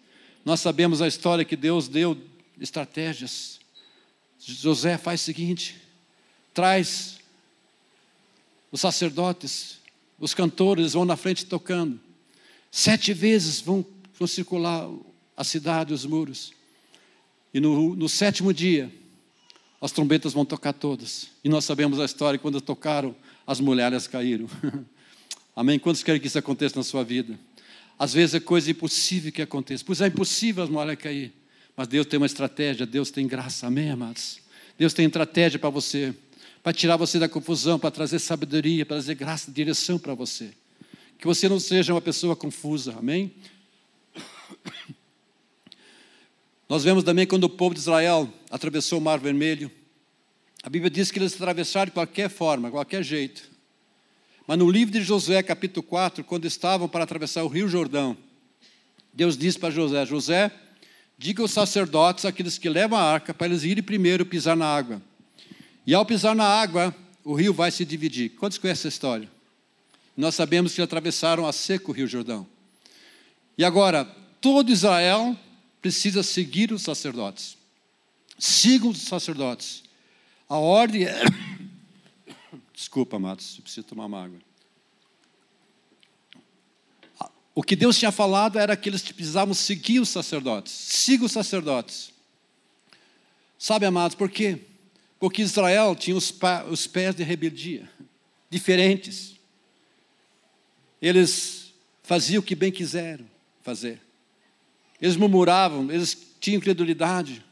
Nós 0.44 0.60
sabemos 0.60 1.02
a 1.02 1.08
história 1.08 1.46
que 1.46 1.56
Deus 1.56 1.88
deu 1.88 2.18
estratégias. 2.60 3.60
José 4.40 4.98
faz 4.98 5.22
o 5.22 5.24
seguinte: 5.24 5.76
traz 6.54 7.20
os 8.72 8.82
sacerdotes, 8.82 9.80
os 10.20 10.34
cantores 10.34 10.94
vão 10.94 11.06
na 11.06 11.16
frente 11.16 11.46
tocando. 11.46 12.00
Sete 12.72 13.14
vezes 13.14 13.60
vão, 13.60 13.86
vão 14.18 14.28
circular 14.28 14.90
a 15.36 15.44
cidade, 15.44 15.94
os 15.94 16.06
muros. 16.06 16.54
E 17.54 17.60
no, 17.60 17.96
no 17.96 18.08
sétimo 18.08 18.54
dia, 18.54 18.92
as 19.82 19.92
trombetas 19.92 20.34
vão 20.34 20.46
tocar 20.46 20.74
todas. 20.74 21.28
E 21.44 21.50
nós 21.50 21.66
sabemos 21.66 22.00
a 22.00 22.06
história, 22.06 22.40
quando 22.40 22.62
tocaram, 22.62 23.16
as 23.46 23.60
mulheres 23.60 24.08
caíram. 24.08 24.48
Amém? 25.56 25.78
Quantos 25.78 26.02
querem 26.02 26.22
que 26.22 26.28
isso 26.28 26.40
aconteça 26.40 26.78
na 26.78 26.84
sua 26.84 27.04
vida? 27.04 27.38
Às 28.02 28.14
vezes 28.14 28.34
é 28.34 28.40
coisa 28.40 28.72
impossível 28.72 29.32
que 29.32 29.44
aconteça. 29.44 29.84
Pois 29.86 30.02
é 30.02 30.08
impossível 30.08 30.64
as 30.64 30.72
mulheres 30.72 31.00
cair. 31.00 31.32
Mas 31.78 31.88
Deus 31.88 32.08
tem 32.08 32.18
uma 32.18 32.26
estratégia, 32.26 32.84
Deus 32.84 33.12
tem 33.12 33.28
graça. 33.28 33.68
Amém, 33.68 33.92
amados? 33.92 34.40
Deus 34.76 34.92
tem 34.92 35.06
estratégia 35.06 35.60
para 35.60 35.70
você 35.70 36.16
para 36.64 36.74
tirar 36.74 36.98
você 36.98 37.18
da 37.20 37.28
confusão, 37.28 37.80
para 37.80 37.92
trazer 37.92 38.20
sabedoria, 38.20 38.86
para 38.86 38.98
trazer 38.98 39.16
graça, 39.16 39.52
direção 39.52 39.98
para 40.00 40.14
você. 40.14 40.52
Que 41.18 41.26
você 41.26 41.50
não 41.50 41.60
seja 41.60 41.94
uma 41.94 42.02
pessoa 42.02 42.36
confusa, 42.36 42.96
amém? 42.98 43.32
Nós 46.68 46.84
vemos 46.84 47.04
também 47.04 47.28
quando 47.28 47.44
o 47.44 47.50
povo 47.50 47.76
de 47.76 47.82
Israel 47.82 48.32
atravessou 48.50 49.00
o 49.00 49.02
Mar 49.02 49.20
Vermelho, 49.20 49.72
a 50.64 50.70
Bíblia 50.70 50.90
diz 50.90 51.12
que 51.12 51.20
eles 51.20 51.34
atravessaram 51.34 51.88
de 51.88 51.92
qualquer 51.92 52.30
forma, 52.30 52.72
qualquer 52.72 53.04
jeito. 53.04 53.51
Mas 54.48 54.58
no 54.58 54.70
livro 54.70 54.92
de 54.92 55.04
Josué, 55.04 55.42
capítulo 55.44 55.84
4, 55.84 56.24
quando 56.24 56.46
estavam 56.46 56.88
para 56.88 57.04
atravessar 57.04 57.44
o 57.44 57.48
rio 57.48 57.68
Jordão, 57.68 58.18
Deus 59.14 59.38
disse 59.38 59.60
para 59.60 59.70
José: 59.70 60.06
José, 60.06 60.52
diga 61.18 61.42
aos 61.42 61.52
sacerdotes, 61.52 62.26
aqueles 62.26 62.58
que 62.58 62.70
levam 62.70 62.98
a 62.98 63.04
arca, 63.04 63.34
para 63.34 63.48
eles 63.48 63.64
irem 63.64 63.84
primeiro 63.84 64.26
pisar 64.26 64.56
na 64.58 64.66
água. 64.66 65.02
E 65.86 65.94
ao 65.94 66.06
pisar 66.06 66.36
na 66.36 66.46
água, 66.46 66.96
o 67.24 67.34
rio 67.34 67.54
vai 67.54 67.72
se 67.72 67.86
dividir. 67.86 68.30
Quantos 68.32 68.58
conhecem 68.58 68.82
essa 68.82 68.88
história? 68.88 69.30
Nós 70.18 70.36
sabemos 70.36 70.74
que 70.74 70.82
atravessaram 70.82 71.48
a 71.48 71.54
seco 71.54 71.92
o 71.92 71.94
rio 71.94 72.08
Jordão. 72.08 72.48
E 73.58 73.64
agora, 73.64 74.06
todo 74.40 74.72
Israel 74.72 75.38
precisa 75.82 76.24
seguir 76.24 76.72
os 76.72 76.82
sacerdotes. 76.82 77.58
Sigam 78.38 78.90
os 78.90 79.02
sacerdotes. 79.02 79.84
A 80.50 80.58
ordem 80.58 81.04
é. 81.04 81.22
Desculpa, 82.82 83.18
amados, 83.18 83.60
preciso 83.60 83.86
tomar 83.86 84.08
uma 84.08 84.24
água. 84.24 84.40
O 87.54 87.62
que 87.62 87.76
Deus 87.76 87.96
tinha 87.96 88.12
falado 88.12 88.58
era 88.58 88.76
que 88.76 88.90
eles 88.90 89.04
precisavam 89.04 89.54
seguir 89.54 90.00
os 90.00 90.10
sacerdotes. 90.10 90.74
Siga 90.74 91.24
os 91.24 91.32
sacerdotes. 91.32 92.12
Sabe, 93.56 93.86
amados, 93.86 94.16
por 94.16 94.32
quê? 94.32 94.58
Porque 95.20 95.44
Israel 95.44 95.96
tinha 95.96 96.16
os, 96.16 96.34
os 96.72 96.88
pés 96.88 97.14
de 97.14 97.22
rebeldia, 97.22 97.88
diferentes. 98.50 99.36
Eles 101.00 101.76
faziam 102.02 102.40
o 102.40 102.44
que 102.44 102.56
bem 102.56 102.72
quiseram 102.72 103.28
fazer. 103.62 104.02
Eles 105.00 105.16
murmuravam, 105.16 105.92
eles 105.92 106.18
tinham 106.40 106.60
credulidade. 106.60 107.46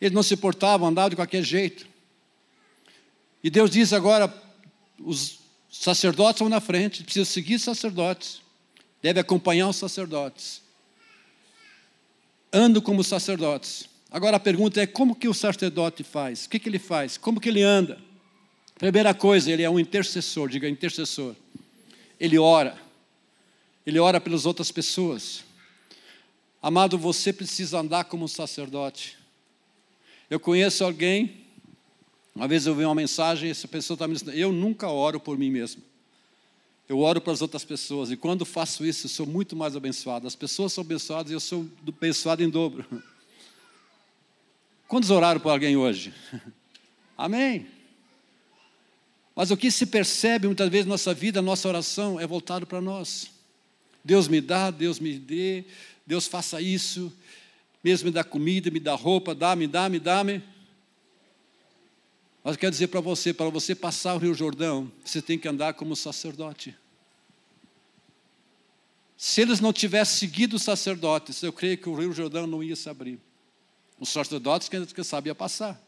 Eles 0.00 0.14
não 0.14 0.22
se 0.22 0.36
portavam, 0.36 0.86
andavam 0.86 1.10
de 1.10 1.16
qualquer 1.16 1.42
jeito. 1.42 1.84
E 3.42 3.50
Deus 3.50 3.68
diz 3.68 3.92
agora: 3.92 4.41
os 5.04 5.38
sacerdotes 5.70 6.40
vão 6.40 6.48
na 6.48 6.60
frente, 6.60 7.02
precisa 7.02 7.24
seguir 7.24 7.56
os 7.56 7.62
sacerdotes, 7.62 8.42
deve 9.00 9.20
acompanhar 9.20 9.68
os 9.68 9.76
sacerdotes. 9.76 10.62
Ando 12.52 12.82
como 12.82 13.02
sacerdotes. 13.02 13.88
Agora 14.10 14.36
a 14.36 14.40
pergunta 14.40 14.80
é: 14.80 14.86
como 14.86 15.14
que 15.14 15.28
o 15.28 15.34
sacerdote 15.34 16.04
faz? 16.04 16.44
O 16.44 16.50
que, 16.50 16.58
que 16.58 16.68
ele 16.68 16.78
faz? 16.78 17.16
Como 17.16 17.40
que 17.40 17.48
ele 17.48 17.62
anda? 17.62 17.98
Primeira 18.76 19.14
coisa, 19.14 19.50
ele 19.50 19.62
é 19.62 19.70
um 19.70 19.78
intercessor, 19.78 20.48
diga 20.48 20.68
intercessor. 20.68 21.34
Ele 22.18 22.38
ora. 22.38 22.76
Ele 23.86 23.98
ora 23.98 24.20
pelas 24.20 24.44
outras 24.44 24.70
pessoas. 24.70 25.44
Amado, 26.60 26.98
você 26.98 27.32
precisa 27.32 27.80
andar 27.80 28.04
como 28.04 28.24
um 28.24 28.28
sacerdote. 28.28 29.16
Eu 30.30 30.38
conheço 30.38 30.84
alguém, 30.84 31.41
uma 32.34 32.48
vez 32.48 32.66
eu 32.66 32.74
vi 32.74 32.84
uma 32.84 32.94
mensagem, 32.94 33.50
essa 33.50 33.68
pessoa 33.68 33.94
está 33.94 34.08
me 34.08 34.14
dizendo, 34.14 34.32
eu 34.32 34.52
nunca 34.52 34.88
oro 34.88 35.20
por 35.20 35.36
mim 35.36 35.50
mesmo. 35.50 35.82
Eu 36.88 36.98
oro 36.98 37.20
para 37.20 37.32
as 37.32 37.42
outras 37.42 37.64
pessoas, 37.64 38.10
e 38.10 38.16
quando 38.16 38.44
faço 38.44 38.84
isso, 38.84 39.06
eu 39.06 39.10
sou 39.10 39.26
muito 39.26 39.54
mais 39.54 39.76
abençoado. 39.76 40.26
As 40.26 40.34
pessoas 40.34 40.72
são 40.72 40.82
abençoadas 40.82 41.30
e 41.30 41.34
eu 41.34 41.40
sou 41.40 41.66
abençoado 41.86 42.42
em 42.42 42.50
dobro. 42.50 42.84
Quantos 44.88 45.10
oraram 45.10 45.40
por 45.40 45.50
alguém 45.50 45.76
hoje? 45.76 46.12
Amém. 47.16 47.66
Mas 49.34 49.50
o 49.50 49.56
que 49.56 49.70
se 49.70 49.86
percebe 49.86 50.46
muitas 50.46 50.68
vezes 50.68 50.86
na 50.86 50.92
nossa 50.92 51.14
vida, 51.14 51.40
nossa 51.40 51.68
oração 51.68 52.20
é 52.20 52.26
voltado 52.26 52.66
para 52.66 52.80
nós. 52.80 53.30
Deus 54.04 54.28
me 54.28 54.40
dá, 54.40 54.70
Deus 54.70 54.98
me 54.98 55.18
dê, 55.18 55.64
Deus 56.06 56.26
faça 56.26 56.60
isso, 56.60 57.12
mesmo 57.82 58.06
me 58.06 58.12
dá 58.12 58.24
comida, 58.24 58.70
me 58.70 58.80
dá 58.80 58.94
roupa, 58.94 59.34
dá, 59.34 59.56
me 59.56 59.66
dá, 59.66 59.88
me 59.88 59.98
dá, 59.98 60.24
me. 60.24 60.42
Mas 62.42 62.54
eu 62.54 62.58
quero 62.58 62.72
dizer 62.72 62.88
para 62.88 63.00
você, 63.00 63.32
para 63.32 63.48
você 63.48 63.74
passar 63.74 64.14
o 64.14 64.18
Rio 64.18 64.34
Jordão, 64.34 64.90
você 65.04 65.22
tem 65.22 65.38
que 65.38 65.46
andar 65.46 65.74
como 65.74 65.94
sacerdote. 65.94 66.76
Se 69.16 69.40
eles 69.40 69.60
não 69.60 69.72
tivessem 69.72 70.18
seguido 70.18 70.56
os 70.56 70.62
sacerdotes, 70.62 71.40
eu 71.42 71.52
creio 71.52 71.78
que 71.78 71.88
o 71.88 71.94
Rio 71.94 72.12
Jordão 72.12 72.46
não 72.46 72.62
ia 72.62 72.74
se 72.74 72.88
abrir. 72.88 73.20
Os 74.00 74.08
sacerdotes, 74.08 74.68
que 74.68 75.04
sabia 75.04 75.34
passar. 75.34 75.80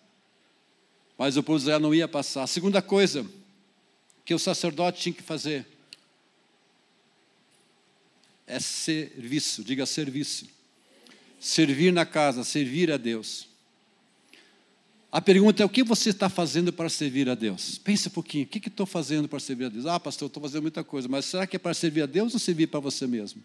Mas 1.18 1.36
o 1.36 1.42
povo 1.42 1.58
de 1.58 1.64
Israel 1.64 1.80
não 1.80 1.92
ia 1.92 2.06
passar. 2.06 2.44
A 2.44 2.46
segunda 2.46 2.80
coisa 2.80 3.26
que 4.24 4.32
o 4.32 4.38
sacerdote 4.38 5.00
tinha 5.00 5.12
que 5.12 5.22
fazer 5.22 5.66
é 8.46 8.60
serviço, 8.60 9.64
diga 9.64 9.86
serviço. 9.86 10.46
Servir 11.40 11.92
na 11.92 12.06
casa, 12.06 12.44
servir 12.44 12.92
a 12.92 12.96
Deus. 12.96 13.48
A 15.14 15.20
pergunta 15.20 15.62
é: 15.62 15.64
o 15.64 15.68
que 15.68 15.84
você 15.84 16.10
está 16.10 16.28
fazendo 16.28 16.72
para 16.72 16.88
servir 16.88 17.30
a 17.30 17.36
Deus? 17.36 17.78
Pense 17.78 18.08
um 18.08 18.10
pouquinho: 18.10 18.42
o 18.42 18.48
que, 18.48 18.66
estou 18.66 18.84
fazendo 18.84 19.28
para 19.28 19.38
servir 19.38 19.66
a 19.66 19.68
Deus? 19.68 19.86
Ah, 19.86 20.00
pastor, 20.00 20.26
estou 20.26 20.42
fazendo 20.42 20.62
muita 20.62 20.82
coisa, 20.82 21.06
mas 21.06 21.24
será 21.24 21.46
que 21.46 21.54
é 21.54 21.58
para 21.58 21.72
servir 21.72 22.02
a 22.02 22.06
Deus 22.06 22.34
ou 22.34 22.40
servir 22.40 22.66
para 22.66 22.80
você 22.80 23.06
mesmo? 23.06 23.40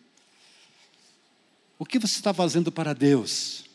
O 1.78 1.86
que 1.86 2.00
você 2.00 2.16
está 2.16 2.34
fazendo 2.34 2.72
para 2.72 2.94
Deus? 2.94 3.70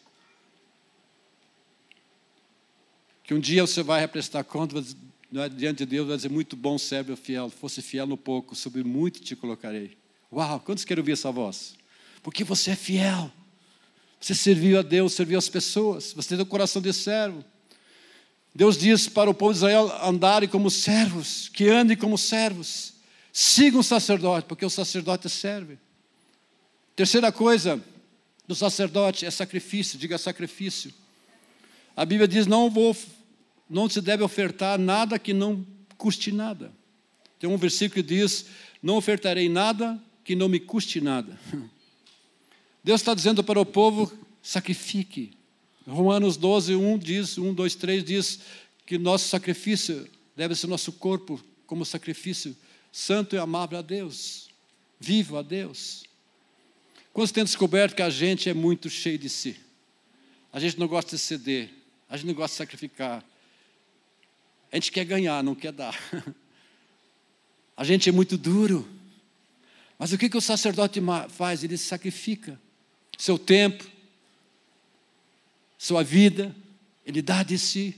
que 3.23 3.33
um 3.33 3.41
dia 3.41 3.67
você 3.67 3.83
vai 3.83 4.07
prestar 4.09 4.43
conta 4.43 4.85
é, 5.35 5.49
diante 5.49 5.79
de 5.79 5.87
Deus, 5.87 6.09
vai 6.09 6.17
dizer, 6.17 6.29
muito 6.29 6.55
bom 6.57 6.77
servo 6.77 7.17
fiel, 7.17 7.49
fosse 7.49 7.81
fiel 7.81 8.07
no 8.07 8.19
pouco, 8.19 8.55
sobre 8.57 8.85
muito 8.85 9.21
te 9.21 9.35
colocarei. 9.35 9.97
Uau, 10.31 10.61
quantos 10.61 10.85
querem 10.85 11.01
ouvir 11.01 11.13
essa 11.13 11.33
voz? 11.33 11.75
Porque 12.25 12.45
você 12.45 12.73
é 12.73 12.77
fiel, 12.77 13.33
você 14.21 14.35
serviu 14.35 14.79
a 14.79 14.83
Deus, 14.83 15.15
serviu 15.15 15.39
as 15.39 15.49
pessoas, 15.49 16.13
você 16.13 16.37
tem 16.37 16.43
o 16.43 16.47
coração 16.47 16.83
de 16.83 16.93
servo. 16.93 17.43
Deus 18.55 18.77
diz 18.79 19.09
para 19.09 19.29
o 19.29 19.35
povo 19.35 19.53
de 19.53 19.59
Israel 19.59 19.91
andarem 20.03 20.49
como 20.49 20.71
servos, 20.71 21.49
que 21.49 21.69
andem 21.69 21.97
como 21.97 22.17
servos, 22.17 22.95
sigam 23.33 23.81
o 23.81 23.85
sacerdote, 23.85 24.47
porque 24.47 24.65
o 24.65 24.71
sacerdote 24.71 25.29
serve. 25.29 25.77
Terceira 26.95 27.33
coisa 27.33 27.83
do 28.47 28.55
sacerdote 28.55 29.27
é 29.27 29.31
sacrifício, 29.31 29.99
diga 29.99 30.17
sacrifício. 30.17 30.95
A 31.97 32.05
Bíblia 32.05 32.29
diz: 32.29 32.47
não, 32.47 32.71
vou, 32.71 32.97
não 33.69 33.89
se 33.89 34.01
deve 34.01 34.23
ofertar 34.23 34.79
nada 34.79 35.19
que 35.19 35.33
não 35.33 35.67
custe 35.97 36.31
nada. 36.31 36.73
Tem 37.39 37.51
um 37.51 37.57
versículo 37.57 38.03
que 38.03 38.09
diz: 38.15 38.47
Não 38.83 38.97
ofertarei 38.97 39.49
nada 39.49 40.01
que 40.25 40.37
não 40.37 40.49
me 40.49 40.61
custe 40.61 41.01
nada. 41.01 41.39
Deus 42.83 43.01
está 43.01 43.15
dizendo 43.15 43.43
para 43.43 43.61
o 43.61 43.67
povo: 43.67 44.13
sacrifique. 44.43 45.37
Romanos 45.87 46.37
12, 46.37 46.75
1 46.75 46.99
diz, 46.99 47.39
1, 47.39 47.53
2, 47.53 47.75
3 47.75 48.05
diz 48.05 48.41
que 48.87 48.97
nosso 48.99 49.29
sacrifício 49.29 50.09
deve 50.37 50.55
ser 50.55 50.67
nosso 50.67 50.93
corpo 50.93 51.43
como 51.67 51.85
sacrifício 51.85 52.57
santo 52.91 53.35
e 53.35 53.39
amável 53.39 53.79
a 53.79 53.83
Deus, 53.83 54.49
vivo 54.99 55.37
a 55.37 55.43
Deus. 55.43 56.05
Quando 57.13 57.29
você 57.29 57.35
tem 57.35 57.45
descoberto 57.45 57.95
que 57.95 58.03
a 58.03 58.11
gente 58.11 58.49
é 58.49 58.55
muito 58.55 58.89
cheio 58.89 59.19
de 59.19 59.29
si, 59.29 59.57
a 60.53 60.59
gente 60.61 60.79
não 60.79 60.89
gosta 60.89 61.17
de 61.17 61.23
ceder, 61.23 61.71
a 62.09 62.17
gente 62.17 62.27
não 62.27 62.35
gosta 62.35 62.55
de 62.55 62.59
sacrificar. 62.59 63.25
A 64.71 64.77
gente 64.77 64.91
quer 64.91 65.05
ganhar, 65.05 65.43
não 65.43 65.55
quer 65.55 65.73
dar. 65.73 65.97
A 67.77 67.83
gente 67.83 68.09
é 68.09 68.13
muito 68.13 68.39
duro. 68.39 68.89
Mas 69.99 70.13
o 70.13 70.19
que, 70.19 70.29
que 70.29 70.37
o 70.37 70.41
sacerdote 70.41 71.01
faz? 71.29 71.65
Ele 71.65 71.77
sacrifica 71.77 72.61
seu 73.19 73.37
tempo, 73.37 73.85
sua 75.79 76.03
vida, 76.03 76.55
ele 77.05 77.21
dá 77.21 77.43
de 77.43 77.59
si. 77.59 77.97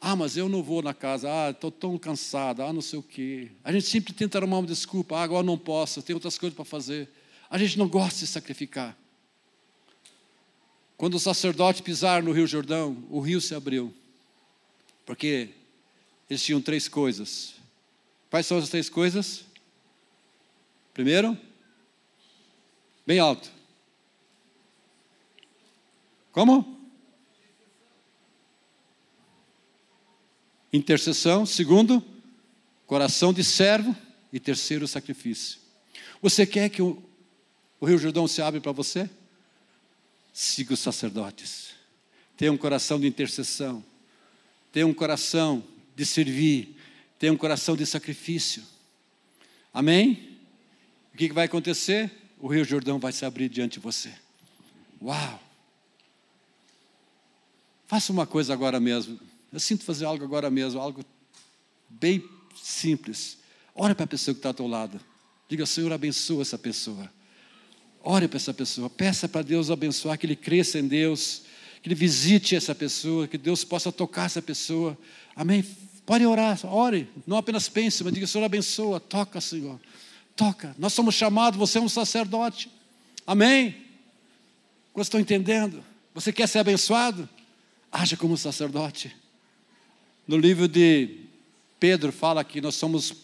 Ah, 0.00 0.14
mas 0.14 0.36
eu 0.36 0.48
não 0.48 0.62
vou 0.62 0.82
na 0.82 0.92
casa. 0.92 1.28
Ah, 1.30 1.50
estou 1.50 1.70
tão 1.70 1.96
cansado. 1.96 2.62
Ah, 2.62 2.72
não 2.72 2.82
sei 2.82 2.98
o 2.98 3.02
quê. 3.02 3.50
A 3.64 3.72
gente 3.72 3.86
sempre 3.86 4.12
tenta 4.12 4.36
arrumar 4.36 4.58
uma 4.58 4.66
desculpa. 4.66 5.16
Ah, 5.16 5.22
agora 5.22 5.46
não 5.46 5.56
posso, 5.56 6.02
tenho 6.02 6.18
outras 6.18 6.36
coisas 6.36 6.54
para 6.54 6.64
fazer. 6.64 7.08
A 7.48 7.56
gente 7.56 7.78
não 7.78 7.88
gosta 7.88 8.20
de 8.20 8.26
sacrificar. 8.26 8.94
Quando 10.96 11.14
o 11.14 11.18
sacerdote 11.18 11.82
pisar 11.82 12.22
no 12.22 12.32
Rio 12.32 12.46
Jordão, 12.46 13.02
o 13.08 13.20
rio 13.20 13.40
se 13.40 13.54
abriu. 13.54 13.94
Porque 15.06 15.50
eles 16.28 16.42
tinham 16.42 16.60
três 16.60 16.88
coisas. 16.88 17.54
Quais 18.28 18.46
são 18.46 18.58
as 18.58 18.68
três 18.68 18.88
coisas? 18.88 19.44
Primeiro, 20.92 21.38
bem 23.06 23.18
alto. 23.18 23.53
Como? 26.34 26.76
Intercessão. 30.72 31.46
Segundo, 31.46 32.04
coração 32.88 33.32
de 33.32 33.44
servo. 33.44 33.96
E 34.32 34.40
terceiro, 34.40 34.88
sacrifício. 34.88 35.60
Você 36.20 36.44
quer 36.44 36.68
que 36.68 36.82
o, 36.82 37.00
o 37.78 37.86
Rio 37.86 37.98
Jordão 37.98 38.26
se 38.26 38.42
abra 38.42 38.60
para 38.60 38.72
você? 38.72 39.08
Siga 40.32 40.74
os 40.74 40.80
sacerdotes. 40.80 41.68
Tenha 42.36 42.50
um 42.50 42.56
coração 42.56 42.98
de 42.98 43.06
intercessão. 43.06 43.84
Tenha 44.72 44.88
um 44.88 44.92
coração 44.92 45.62
de 45.94 46.04
servir. 46.04 46.76
Tenha 47.16 47.32
um 47.32 47.36
coração 47.36 47.76
de 47.76 47.86
sacrifício. 47.86 48.64
Amém? 49.72 50.36
O 51.12 51.16
que 51.16 51.32
vai 51.32 51.44
acontecer? 51.44 52.10
O 52.40 52.48
Rio 52.48 52.64
Jordão 52.64 52.98
vai 52.98 53.12
se 53.12 53.24
abrir 53.24 53.48
diante 53.48 53.74
de 53.74 53.78
você. 53.78 54.12
Uau! 55.00 55.43
Faça 57.86 58.12
uma 58.12 58.26
coisa 58.26 58.52
agora 58.52 58.80
mesmo. 58.80 59.18
Eu 59.52 59.60
sinto 59.60 59.84
fazer 59.84 60.04
algo 60.04 60.24
agora 60.24 60.50
mesmo, 60.50 60.80
algo 60.80 61.04
bem 61.88 62.22
simples. 62.60 63.38
Ore 63.74 63.94
para 63.94 64.04
a 64.04 64.08
pessoa 64.08 64.34
que 64.34 64.38
está 64.38 64.50
ao 64.50 64.54
teu 64.54 64.66
lado. 64.66 65.00
Diga, 65.48 65.66
Senhor, 65.66 65.92
abençoa 65.92 66.42
essa 66.42 66.58
pessoa. 66.58 67.10
Ore 68.02 68.28
para 68.28 68.36
essa 68.36 68.54
pessoa. 68.54 68.88
Peça 68.90 69.28
para 69.28 69.42
Deus 69.42 69.70
abençoar, 69.70 70.18
que 70.18 70.26
ele 70.26 70.36
cresça 70.36 70.78
em 70.78 70.86
Deus, 70.86 71.42
que 71.82 71.88
ele 71.88 71.94
visite 71.94 72.56
essa 72.56 72.74
pessoa, 72.74 73.28
que 73.28 73.38
Deus 73.38 73.64
possa 73.64 73.92
tocar 73.92 74.26
essa 74.26 74.40
pessoa. 74.40 74.96
Amém? 75.36 75.64
Pode 76.06 76.24
orar, 76.26 76.58
ore. 76.66 77.08
Não 77.26 77.36
apenas 77.36 77.68
pense, 77.68 78.02
mas 78.04 78.12
diga, 78.12 78.26
Senhor, 78.26 78.44
abençoa. 78.44 79.00
Toca, 79.00 79.40
Senhor. 79.40 79.80
Toca. 80.36 80.74
Nós 80.78 80.92
somos 80.92 81.14
chamados, 81.14 81.58
você 81.58 81.78
é 81.78 81.80
um 81.80 81.88
sacerdote. 81.88 82.70
Amém? 83.26 83.76
Vocês 84.92 85.06
estão 85.06 85.20
entendendo? 85.20 85.84
Você 86.14 86.32
quer 86.32 86.48
ser 86.48 86.60
abençoado? 86.60 87.28
Haja 87.96 88.16
como 88.16 88.36
sacerdote. 88.36 89.14
No 90.26 90.36
livro 90.36 90.66
de 90.66 91.20
Pedro 91.78 92.10
fala 92.10 92.42
que 92.42 92.60
nós 92.60 92.74
somos 92.74 93.14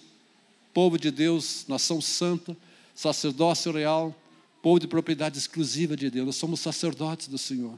povo 0.72 0.96
de 0.96 1.10
Deus, 1.10 1.64
nação 1.66 2.00
santa, 2.00 2.56
sacerdócio 2.94 3.72
real, 3.72 4.14
povo 4.62 4.78
de 4.78 4.86
propriedade 4.86 5.36
exclusiva 5.36 5.96
de 5.96 6.08
Deus. 6.08 6.24
Nós 6.24 6.36
somos 6.36 6.60
sacerdotes 6.60 7.26
do 7.26 7.36
Senhor. 7.36 7.76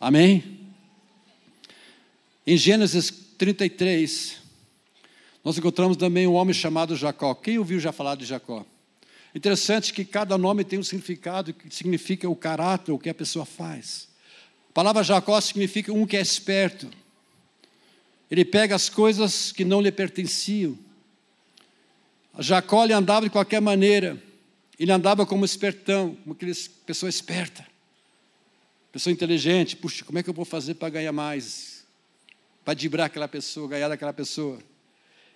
Amém? 0.00 0.58
Em 2.44 2.56
Gênesis 2.56 3.08
33, 3.38 4.38
nós 5.44 5.56
encontramos 5.56 5.96
também 5.96 6.26
um 6.26 6.34
homem 6.34 6.52
chamado 6.52 6.96
Jacó. 6.96 7.32
Quem 7.32 7.58
ouviu 7.58 7.78
já 7.78 7.92
falar 7.92 8.16
de 8.16 8.24
Jacó? 8.24 8.66
Interessante 9.32 9.94
que 9.94 10.04
cada 10.04 10.36
nome 10.36 10.64
tem 10.64 10.80
um 10.80 10.82
significado 10.82 11.54
que 11.54 11.72
significa 11.72 12.28
o 12.28 12.34
caráter, 12.34 12.90
o 12.90 12.98
que 12.98 13.08
a 13.08 13.14
pessoa 13.14 13.46
faz. 13.46 14.09
A 14.70 14.72
palavra 14.72 15.02
Jacó 15.02 15.40
significa 15.40 15.92
um 15.92 16.06
que 16.06 16.16
é 16.16 16.20
esperto. 16.20 16.88
Ele 18.30 18.44
pega 18.44 18.74
as 18.76 18.88
coisas 18.88 19.50
que 19.50 19.64
não 19.64 19.80
lhe 19.80 19.90
pertenciam. 19.90 20.78
Jacó 22.38 22.84
ele 22.84 22.92
andava 22.92 23.26
de 23.26 23.30
qualquer 23.30 23.60
maneira. 23.60 24.22
Ele 24.78 24.92
andava 24.92 25.26
como 25.26 25.44
espertão, 25.44 26.14
como 26.22 26.34
aquele 26.34 26.54
pessoa 26.86 27.10
esperta. 27.10 27.66
Pessoa 28.92 29.12
inteligente. 29.12 29.76
Puxa, 29.76 30.04
como 30.04 30.20
é 30.20 30.22
que 30.22 30.30
eu 30.30 30.34
vou 30.34 30.44
fazer 30.44 30.74
para 30.74 30.88
ganhar 30.88 31.12
mais? 31.12 31.84
Para 32.64 32.74
dibrar 32.74 33.06
aquela 33.06 33.26
pessoa, 33.26 33.68
ganhar 33.68 33.88
daquela 33.88 34.12
pessoa. 34.12 34.60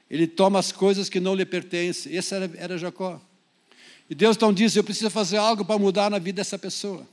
Ele 0.09 0.29
toma 0.29 0.61
as 0.61 0.71
coisas 0.71 1.09
que 1.09 1.19
não 1.19 1.35
lhe 1.35 1.45
pertencem. 1.45 2.15
Esse 2.15 2.35
era, 2.35 2.51
era 2.57 2.79
Jacó. 2.79 3.21
E 4.09 4.15
Deus 4.15 4.37
então 4.37 4.53
diz: 4.53 4.77
Eu 4.77 4.85
preciso 4.85 5.11
fazer 5.11 5.39
algo 5.39 5.65
para 5.65 5.77
mudar 5.77 6.09
na 6.09 6.21
vida 6.21 6.37
dessa 6.37 6.57
pessoa. 6.57 7.05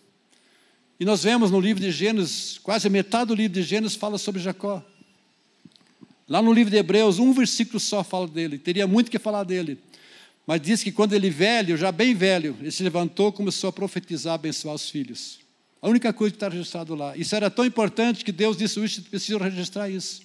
E 1.02 1.04
nós 1.04 1.24
vemos 1.24 1.50
no 1.50 1.60
livro 1.60 1.82
de 1.82 1.90
Gênesis, 1.90 2.60
quase 2.60 2.88
metade 2.88 3.30
do 3.30 3.34
livro 3.34 3.60
de 3.60 3.64
Gênesis 3.64 3.98
fala 3.98 4.20
sobre 4.20 4.40
Jacó. 4.40 4.86
Lá 6.30 6.44
no 6.44 6.54
livro 6.54 6.70
de 6.70 6.78
Hebreus, 6.78 7.18
um 7.18 7.34
versículo 7.34 7.80
só 7.80 8.04
fala 8.04 8.28
dele, 8.28 8.60
teria 8.60 8.86
muito 8.86 9.10
que 9.10 9.18
falar 9.18 9.44
dele. 9.44 9.80
Mas 10.46 10.62
diz 10.62 10.84
que 10.84 10.92
quando 10.92 11.14
ele 11.14 11.32
velho, 11.32 11.76
já 11.76 11.92
bem 11.92 12.14
velho, 12.14 12.56
ele 12.62 12.70
se 12.70 12.84
levantou 12.84 13.30
e 13.30 13.32
começou 13.32 13.72
a 13.72 13.74
profetizar, 13.74 14.36
abençoar 14.36 14.76
os 14.76 14.92
filhos. 14.92 15.40
A 15.82 15.90
única 15.90 16.14
coisa 16.14 16.34
que 16.34 16.36
está 16.36 16.50
registrado 16.50 16.94
lá. 16.94 17.18
Isso 17.18 17.36
era 17.36 17.50
tão 17.50 17.66
importante 17.66 18.24
que 18.24 18.32
Deus 18.32 18.56
disse: 18.56 18.80
Isso 18.86 19.02
preciso 19.02 19.40
registrar 19.40 19.90
isso. 19.90 20.22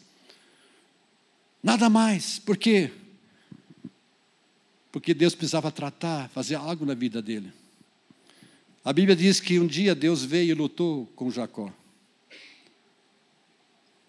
Nada 1.62 1.88
mais. 1.88 2.38
Por 2.38 2.58
quê? 2.58 2.90
Porque 4.92 5.14
Deus 5.14 5.34
precisava 5.34 5.72
tratar, 5.72 6.28
fazer 6.28 6.56
algo 6.56 6.84
na 6.84 6.92
vida 6.92 7.22
dele. 7.22 7.50
A 8.86 8.92
Bíblia 8.92 9.16
diz 9.16 9.40
que 9.40 9.58
um 9.58 9.66
dia 9.66 9.96
Deus 9.96 10.22
veio 10.22 10.52
e 10.52 10.54
lutou 10.54 11.06
com 11.16 11.28
Jacó. 11.28 11.72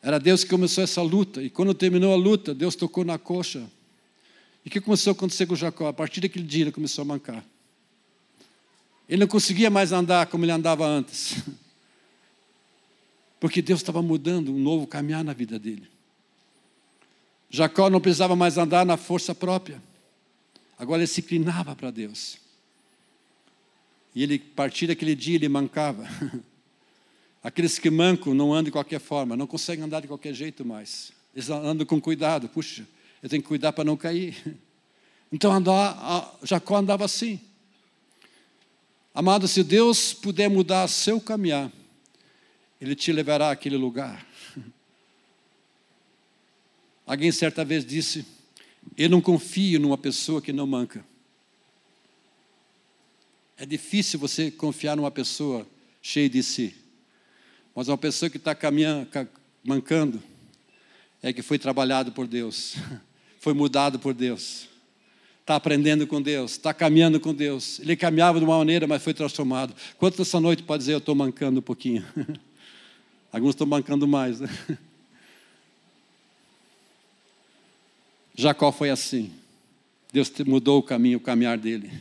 Era 0.04 0.20
Deus 0.20 0.44
que 0.44 0.52
começou 0.52 0.84
essa 0.84 1.02
luta. 1.02 1.42
E 1.42 1.50
quando 1.50 1.74
terminou 1.74 2.13
a 2.13 2.16
luta, 2.16 2.54
Deus 2.54 2.76
tocou 2.76 3.04
na 3.04 3.18
coxa. 3.18 3.68
E 4.63 4.68
o 4.68 4.72
que 4.72 4.80
começou 4.80 5.10
a 5.10 5.16
acontecer 5.16 5.48
com 5.48 5.56
Jacó? 5.56 5.88
A 5.88 5.94
partir 5.94 6.22
daquele 6.22 6.46
dia 6.46 6.62
ele 6.62 6.72
começou 6.72 7.02
a 7.02 7.06
mancar. 7.06 7.44
Ele 9.10 9.22
não 9.22 9.28
conseguia 9.28 9.72
mais 9.72 9.92
andar 9.92 10.28
como 10.28 10.46
ele 10.46 10.52
andava 10.52 10.86
antes. 10.86 11.38
Porque 13.42 13.63
Deus 13.63 13.80
estava 13.80 14.04
mudando 14.04 14.54
um 14.54 14.60
novo 14.60 14.86
caminhar 14.86 15.24
na 15.24 15.34
vida 15.34 15.58
dele. 15.58 15.90
Jacó 17.50 17.90
não 17.90 18.00
precisava 18.00 18.36
mais 18.36 18.60
andar 18.60 18.86
na 18.86 18.96
força 18.96 19.34
própria. 19.34 19.82
Agora 20.78 21.00
ele 21.00 21.08
se 21.08 21.20
inclinava 21.20 21.76
para 21.76 21.90
Deus. 21.90 22.46
E 24.18 24.24
ele, 24.24 24.44
a 24.52 24.56
partir 24.56 24.88
daquele 24.88 25.14
dia, 25.14 25.36
ele 25.36 25.48
mancava. 25.48 26.04
Aqueles 27.44 27.78
que 27.78 27.88
mancam 27.88 28.34
não 28.34 28.52
andam 28.52 28.64
de 28.64 28.72
qualquer 28.72 29.00
forma, 29.00 29.38
não 29.38 29.46
conseguem 29.46 29.86
andar 29.86 30.00
de 30.00 30.08
qualquer 30.08 30.34
jeito 30.34 30.66
mais. 30.66 31.12
Eles 31.36 31.52
andam 31.52 31.86
com 31.86 32.02
cuidado. 32.02 32.50
Puxa, 32.50 32.88
eu 33.22 33.30
tenho 33.30 33.44
que 33.44 33.48
cuidar 33.48 33.74
para 33.74 33.84
não 33.84 33.96
cair. 33.96 34.36
Então 35.32 35.52
Jacó 36.42 36.78
andava 36.78 37.04
assim. 37.04 37.40
Amado, 39.14 39.46
se 39.46 39.62
Deus 39.62 40.14
puder 40.14 40.50
mudar 40.50 40.88
seu 40.88 41.20
caminhar, 41.20 41.70
Ele 42.80 42.96
te 42.96 43.12
levará 43.12 43.52
àquele 43.52 43.76
lugar. 43.76 44.26
Alguém 47.06 47.30
certa 47.32 47.66
vez 47.66 47.86
disse: 47.86 48.26
Eu 48.98 49.10
não 49.10 49.20
confio 49.20 49.82
numa 49.82 49.98
pessoa 49.98 50.42
que 50.42 50.54
não 50.54 50.66
manca. 50.66 51.06
É 53.58 53.65
difícil 53.65 54.20
você 54.20 54.52
confiar 54.52 54.96
numa 54.96 55.10
pessoa 55.10 55.67
cheia 56.02 56.30
de 56.30 56.43
si. 56.43 56.76
Mas 57.76 57.88
uma 57.88 57.98
pessoa 57.98 58.30
que 58.30 58.38
está 58.38 58.54
caminhando, 58.54 59.08
mancando, 59.63 60.22
é 61.22 61.34
que 61.34 61.41
foi 61.41 61.58
trabalhado 61.58 62.12
por 62.12 62.28
Deus, 62.28 62.76
foi 63.39 63.54
mudado 63.54 63.98
por 64.00 64.13
Deus, 64.13 64.67
está 65.41 65.56
aprendendo 65.56 66.06
com 66.06 66.22
Deus, 66.22 66.52
está 66.52 66.74
caminhando 66.74 67.20
com 67.20 67.34
Deus. 67.34 67.80
Ele 67.80 67.96
caminhava 67.96 68.38
de 68.39 68.46
uma 68.46 68.58
maneira, 68.58 68.86
mas 68.86 69.02
foi 69.02 69.13
transformado. 69.13 69.74
Quanto 69.98 70.22
essa 70.22 70.39
noite 70.39 70.62
pode 70.62 70.82
dizer, 70.82 70.93
eu 70.93 71.00
estou 71.00 71.15
mancando 71.15 71.60
um 71.60 71.63
pouquinho? 71.63 72.06
Alguns 73.32 73.52
estão 73.52 73.65
mancando 73.65 74.08
mais. 74.08 74.39
Né? 74.39 74.50
Jacó 78.36 78.72
foi 78.72 78.91
assim. 78.91 79.32
Deus 80.13 80.32
mudou 80.46 80.80
o 80.80 80.84
caminho, 80.84 81.17
o 81.17 81.22
caminhar 81.22 81.58
dele. 81.58 81.91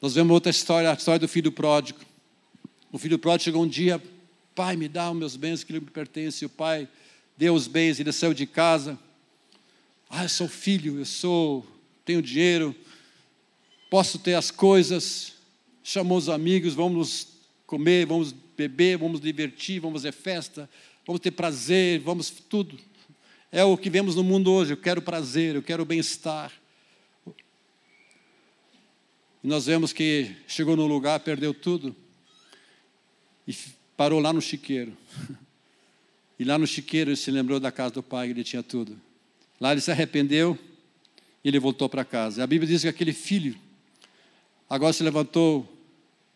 Nós 0.00 0.14
vemos 0.14 0.32
outra 0.32 0.50
história, 0.50 0.90
a 0.90 0.94
história 0.94 1.18
do 1.18 1.28
filho 1.28 1.52
pródigo. 1.52 2.00
O 2.90 2.98
filho 2.98 3.18
pródigo 3.18 3.44
chegou 3.44 3.62
um 3.62 3.68
dia 3.68 4.00
Pai, 4.54 4.76
me 4.76 4.88
dá 4.88 5.10
os 5.10 5.16
meus 5.16 5.36
bens 5.36 5.64
que 5.64 5.72
lhe 5.72 5.80
pertencem. 5.80 6.44
O 6.44 6.50
pai 6.50 6.88
deu 7.36 7.54
os 7.54 7.66
bens, 7.66 8.00
ele 8.00 8.12
saiu 8.12 8.34
de 8.34 8.46
casa. 8.46 8.98
Ah, 10.08 10.24
eu 10.24 10.28
sou 10.28 10.48
filho, 10.48 10.98
eu 10.98 11.04
sou, 11.06 11.64
tenho 12.04 12.20
dinheiro, 12.20 12.74
posso 13.88 14.18
ter 14.18 14.34
as 14.34 14.50
coisas. 14.50 15.34
Chamou 15.82 16.18
os 16.18 16.28
amigos, 16.28 16.74
vamos 16.74 17.28
comer, 17.66 18.06
vamos 18.06 18.32
beber, 18.32 18.98
vamos 18.98 19.20
divertir, 19.20 19.80
vamos 19.80 20.02
fazer 20.02 20.12
festa, 20.12 20.68
vamos 21.06 21.20
ter 21.20 21.30
prazer, 21.30 22.00
vamos 22.00 22.28
tudo. 22.28 22.78
É 23.52 23.64
o 23.64 23.78
que 23.78 23.88
vemos 23.88 24.16
no 24.16 24.24
mundo 24.24 24.52
hoje. 24.52 24.72
Eu 24.72 24.76
quero 24.76 25.00
prazer, 25.00 25.54
eu 25.54 25.62
quero 25.62 25.84
bem-estar. 25.84 26.52
E 29.42 29.48
nós 29.48 29.66
vemos 29.66 29.92
que 29.92 30.36
chegou 30.46 30.76
no 30.76 30.86
lugar, 30.86 31.20
perdeu 31.20 31.54
tudo. 31.54 31.96
E 33.46 33.54
parou 33.96 34.20
lá 34.20 34.32
no 34.32 34.40
chiqueiro. 34.40 34.96
E 36.38 36.44
lá 36.44 36.56
no 36.56 36.66
chiqueiro 36.66 37.10
ele 37.10 37.18
se 37.18 37.30
lembrou 37.30 37.60
da 37.60 37.70
casa 37.70 37.92
do 37.92 38.02
pai, 38.02 38.30
ele 38.30 38.42
tinha 38.42 38.62
tudo. 38.62 38.98
Lá 39.60 39.72
ele 39.72 39.80
se 39.82 39.90
arrependeu 39.90 40.58
e 41.44 41.48
ele 41.48 41.58
voltou 41.58 41.86
para 41.86 42.02
casa. 42.02 42.42
A 42.42 42.46
Bíblia 42.46 42.66
diz 42.66 42.80
que 42.80 42.88
aquele 42.88 43.12
filho 43.12 43.58
agora 44.66 44.90
se 44.90 45.02
levantou, 45.02 45.70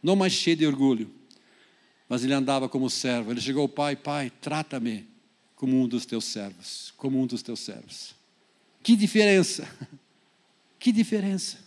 não 0.02 0.14
mais 0.14 0.34
cheio 0.34 0.58
de 0.58 0.66
orgulho, 0.66 1.10
mas 2.06 2.22
ele 2.22 2.34
andava 2.34 2.68
como 2.68 2.90
servo. 2.90 3.30
Ele 3.30 3.40
chegou 3.40 3.62
ao 3.62 3.68
pai: 3.68 3.96
Pai, 3.96 4.30
trata-me 4.42 5.06
como 5.56 5.80
um 5.80 5.88
dos 5.88 6.04
teus 6.04 6.26
servos, 6.26 6.92
como 6.98 7.18
um 7.18 7.26
dos 7.26 7.42
teus 7.42 7.60
servos. 7.60 8.14
Que 8.82 8.94
diferença! 8.94 9.66
Que 10.78 10.92
diferença! 10.92 11.63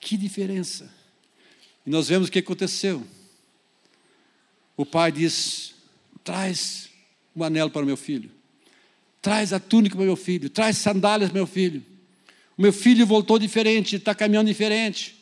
Que 0.00 0.16
diferença! 0.16 0.92
E 1.86 1.90
nós 1.90 2.08
vemos 2.08 2.28
o 2.28 2.30
que 2.30 2.38
aconteceu. 2.38 3.06
O 4.76 4.84
pai 4.84 5.10
diz: 5.10 5.74
Traz 6.22 6.88
um 7.34 7.42
anel 7.42 7.70
para 7.70 7.82
o 7.82 7.86
meu 7.86 7.96
filho. 7.96 8.30
Traz 9.20 9.52
a 9.52 9.58
túnica 9.58 9.96
para 9.96 10.02
o 10.02 10.06
meu 10.06 10.16
filho. 10.16 10.50
Traz 10.50 10.76
sandálias 10.78 11.30
para 11.30 11.36
o 11.36 11.38
meu 11.38 11.46
filho. 11.46 11.84
O 12.56 12.62
meu 12.62 12.72
filho 12.72 13.06
voltou 13.06 13.38
diferente, 13.38 13.96
está 13.96 14.14
caminhando 14.14 14.48
diferente. 14.48 15.16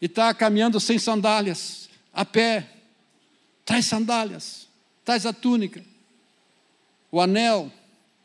E 0.00 0.06
está 0.06 0.32
caminhando 0.32 0.80
sem 0.80 0.98
sandálias, 0.98 1.88
a 2.12 2.24
pé. 2.24 2.68
Traz 3.64 3.86
sandálias. 3.86 4.68
Traz 5.04 5.26
a 5.26 5.32
túnica. 5.32 5.84
O 7.10 7.20
anel. 7.20 7.70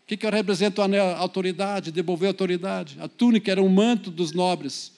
O 0.08 0.10
que, 0.10 0.15
que 0.15 0.30
representa? 0.30 0.82
Autoridade, 1.17 1.91
devolver 1.91 2.30
autoridade. 2.30 2.96
A 3.02 3.10
túnica 3.10 3.52
era 3.52 3.62
um 3.62 3.67
manto 3.67 4.10
dos 4.10 4.32
nobres. 4.32 4.93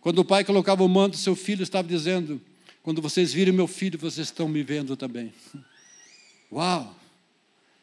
Quando 0.00 0.18
o 0.18 0.24
pai 0.24 0.42
colocava 0.42 0.82
o 0.82 0.88
manto, 0.88 1.16
seu 1.16 1.36
filho 1.36 1.62
estava 1.62 1.86
dizendo: 1.86 2.40
quando 2.82 3.00
vocês 3.00 3.32
virem 3.32 3.54
meu 3.54 3.68
filho, 3.68 3.96
vocês 3.96 4.26
estão 4.26 4.48
me 4.48 4.64
vendo 4.64 4.96
também. 4.96 5.32
Uau! 6.50 6.96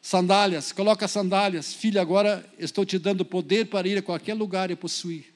Sandálias, 0.02 0.70
coloca 0.70 1.08
sandálias. 1.08 1.72
Filho, 1.72 1.98
agora 1.98 2.44
estou 2.58 2.84
te 2.84 2.98
dando 2.98 3.24
poder 3.24 3.68
para 3.68 3.88
ir 3.88 3.96
a 3.96 4.02
qualquer 4.02 4.34
lugar 4.34 4.70
e 4.70 4.76
possuir. 4.76 5.32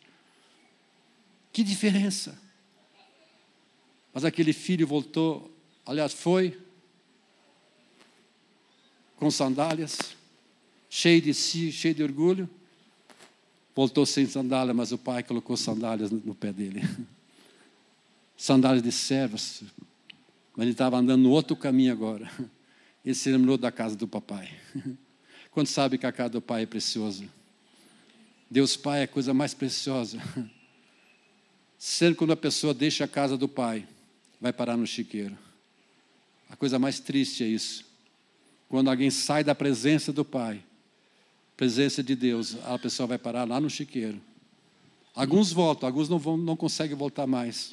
Que 1.51 1.65
diferença! 1.65 2.39
Mas 4.13 4.23
aquele 4.23 4.53
filho 4.53 4.87
voltou, 4.87 5.51
aliás, 5.87 6.13
foi 6.13 6.61
com 9.17 9.31
sandálias, 9.31 10.15
cheio 10.95 11.23
de 11.23 11.33
si, 11.33 11.73
cheio 11.73 11.95
de 11.95 12.03
orgulho. 12.03 12.47
Voltou 13.75 14.05
sem 14.05 14.27
sandália, 14.27 14.75
mas 14.75 14.93
o 14.93 14.99
pai 14.99 15.23
colocou 15.23 15.57
sandálias 15.57 16.11
no 16.11 16.35
pé 16.35 16.53
dele. 16.53 16.83
sandálias 18.37 18.83
de 18.83 18.93
servas. 18.93 19.63
Mas 20.55 20.65
ele 20.65 20.73
estava 20.73 20.99
andando 20.99 21.23
no 21.23 21.31
outro 21.31 21.57
caminho 21.57 21.91
agora. 21.91 22.31
Ele 23.03 23.15
se 23.15 23.31
lembrou 23.33 23.57
da 23.57 23.73
casa 23.73 23.97
do 23.97 24.07
papai. 24.07 24.51
Quando 25.51 25.67
sabe 25.67 25.97
que 25.97 26.05
a 26.05 26.13
casa 26.13 26.29
do 26.29 26.43
pai 26.43 26.65
é 26.65 26.67
preciosa. 26.67 27.25
Deus 28.51 28.77
Pai 28.77 29.01
é 29.01 29.05
a 29.05 29.09
coisa 29.09 29.33
mais 29.33 29.55
preciosa. 29.55 30.19
Sempre 31.79 32.19
quando 32.19 32.33
a 32.33 32.37
pessoa 32.37 32.75
deixa 32.75 33.05
a 33.05 33.09
casa 33.09 33.35
do 33.35 33.49
pai, 33.49 33.89
vai 34.39 34.53
parar 34.53 34.77
no 34.77 34.87
chiqueiro. 34.87 35.37
A 36.51 36.55
coisa 36.55 36.79
mais 36.79 37.01
triste 37.01 37.43
é 37.43 37.47
isso. 37.47 37.85
Quando 38.69 38.91
alguém 38.91 39.11
sai 39.11 39.43
da 39.43 39.55
presença 39.55 40.13
do 40.13 40.23
pai, 40.23 40.63
presença 41.63 42.03
de 42.03 42.17
Deus, 42.17 42.57
a 42.65 42.77
pessoa 42.77 43.07
vai 43.07 43.19
parar 43.19 43.49
lá 43.49 43.61
no 43.61 43.71
chiqueiro. 43.71 44.21
Alguns 45.15 45.53
voltam, 45.53 45.89
alguns 45.89 46.09
não, 46.09 46.19
vão, 46.19 46.37
não 46.37 46.57
conseguem 46.57 46.97
voltar 46.97 47.25
mais. 47.25 47.73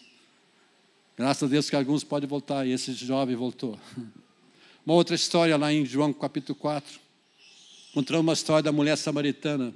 Graças 1.17 1.41
a 1.41 1.47
Deus 1.47 1.71
que 1.71 1.75
alguns 1.75 2.03
podem 2.03 2.29
voltar, 2.29 2.67
e 2.67 2.71
esse 2.71 2.93
jovem 2.93 3.35
voltou. 3.35 3.79
Uma 4.85 4.93
outra 4.93 5.15
história 5.15 5.57
lá 5.57 5.73
em 5.73 5.87
João 5.87 6.13
capítulo 6.13 6.53
4. 6.59 6.99
Encontramos 7.89 8.23
uma 8.27 8.33
história 8.33 8.61
da 8.61 8.71
mulher 8.71 8.95
samaritana. 8.95 9.73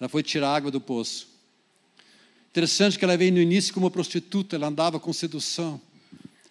Ela 0.00 0.08
foi 0.08 0.22
tirar 0.22 0.56
água 0.56 0.70
do 0.70 0.80
poço. 0.80 1.28
Interessante 2.48 2.98
que 2.98 3.04
ela 3.04 3.18
veio 3.18 3.34
no 3.34 3.38
início 3.38 3.74
como 3.74 3.90
prostituta, 3.90 4.56
ela 4.56 4.68
andava 4.68 4.98
com 4.98 5.12
sedução. 5.12 5.78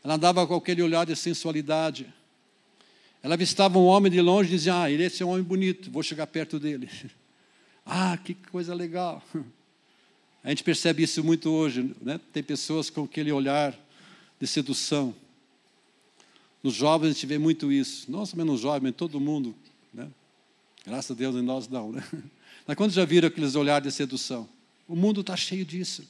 Ela 0.04 0.14
andava 0.14 0.46
com 0.46 0.54
aquele 0.54 0.84
olhar 0.84 1.04
de 1.04 1.16
sensualidade. 1.16 2.14
Ela 3.26 3.34
avistava 3.34 3.80
um 3.80 3.86
homem 3.86 4.12
de 4.12 4.22
longe 4.22 4.50
e 4.50 4.52
dizia: 4.56 4.84
Ah, 4.84 4.92
ele 4.92 5.02
é 5.02 5.08
esse 5.08 5.24
homem 5.24 5.42
bonito, 5.42 5.90
vou 5.90 6.04
chegar 6.04 6.28
perto 6.28 6.60
dele. 6.60 6.88
ah, 7.84 8.16
que 8.24 8.36
coisa 8.36 8.76
legal. 8.76 9.24
A 10.44 10.50
gente 10.50 10.64
percebe 10.64 11.02
isso 11.02 11.24
muito 11.24 11.50
hoje, 11.50 11.96
né? 12.04 12.20
Tem 12.32 12.44
pessoas 12.44 12.92
com 12.92 13.06
aquele 13.06 13.32
olhar 13.32 13.76
de 14.40 14.46
sedução. 14.46 15.12
Nos 16.62 16.76
jovens 16.76 17.10
a 17.10 17.14
gente 17.14 17.26
vê 17.26 17.40
muito 17.40 17.72
isso. 17.72 18.12
Nossa, 18.12 18.38
menos 18.38 18.62
jovem, 18.62 18.92
todo 18.92 19.20
mundo. 19.20 19.56
Né? 19.92 20.08
Graças 20.86 21.10
a 21.10 21.16
Deus 21.16 21.36
em 21.36 21.42
nós 21.42 21.68
não. 21.68 21.94
Né? 21.94 22.04
Mas 22.68 22.78
quando 22.78 22.92
já 22.92 23.06
viram 23.06 23.28
aqueles 23.28 23.56
olhares 23.56 23.88
de 23.88 23.92
sedução? 23.92 24.48
O 24.88 24.96
mundo 24.96 25.22
está 25.22 25.36
cheio 25.36 25.66
disso. 25.66 26.08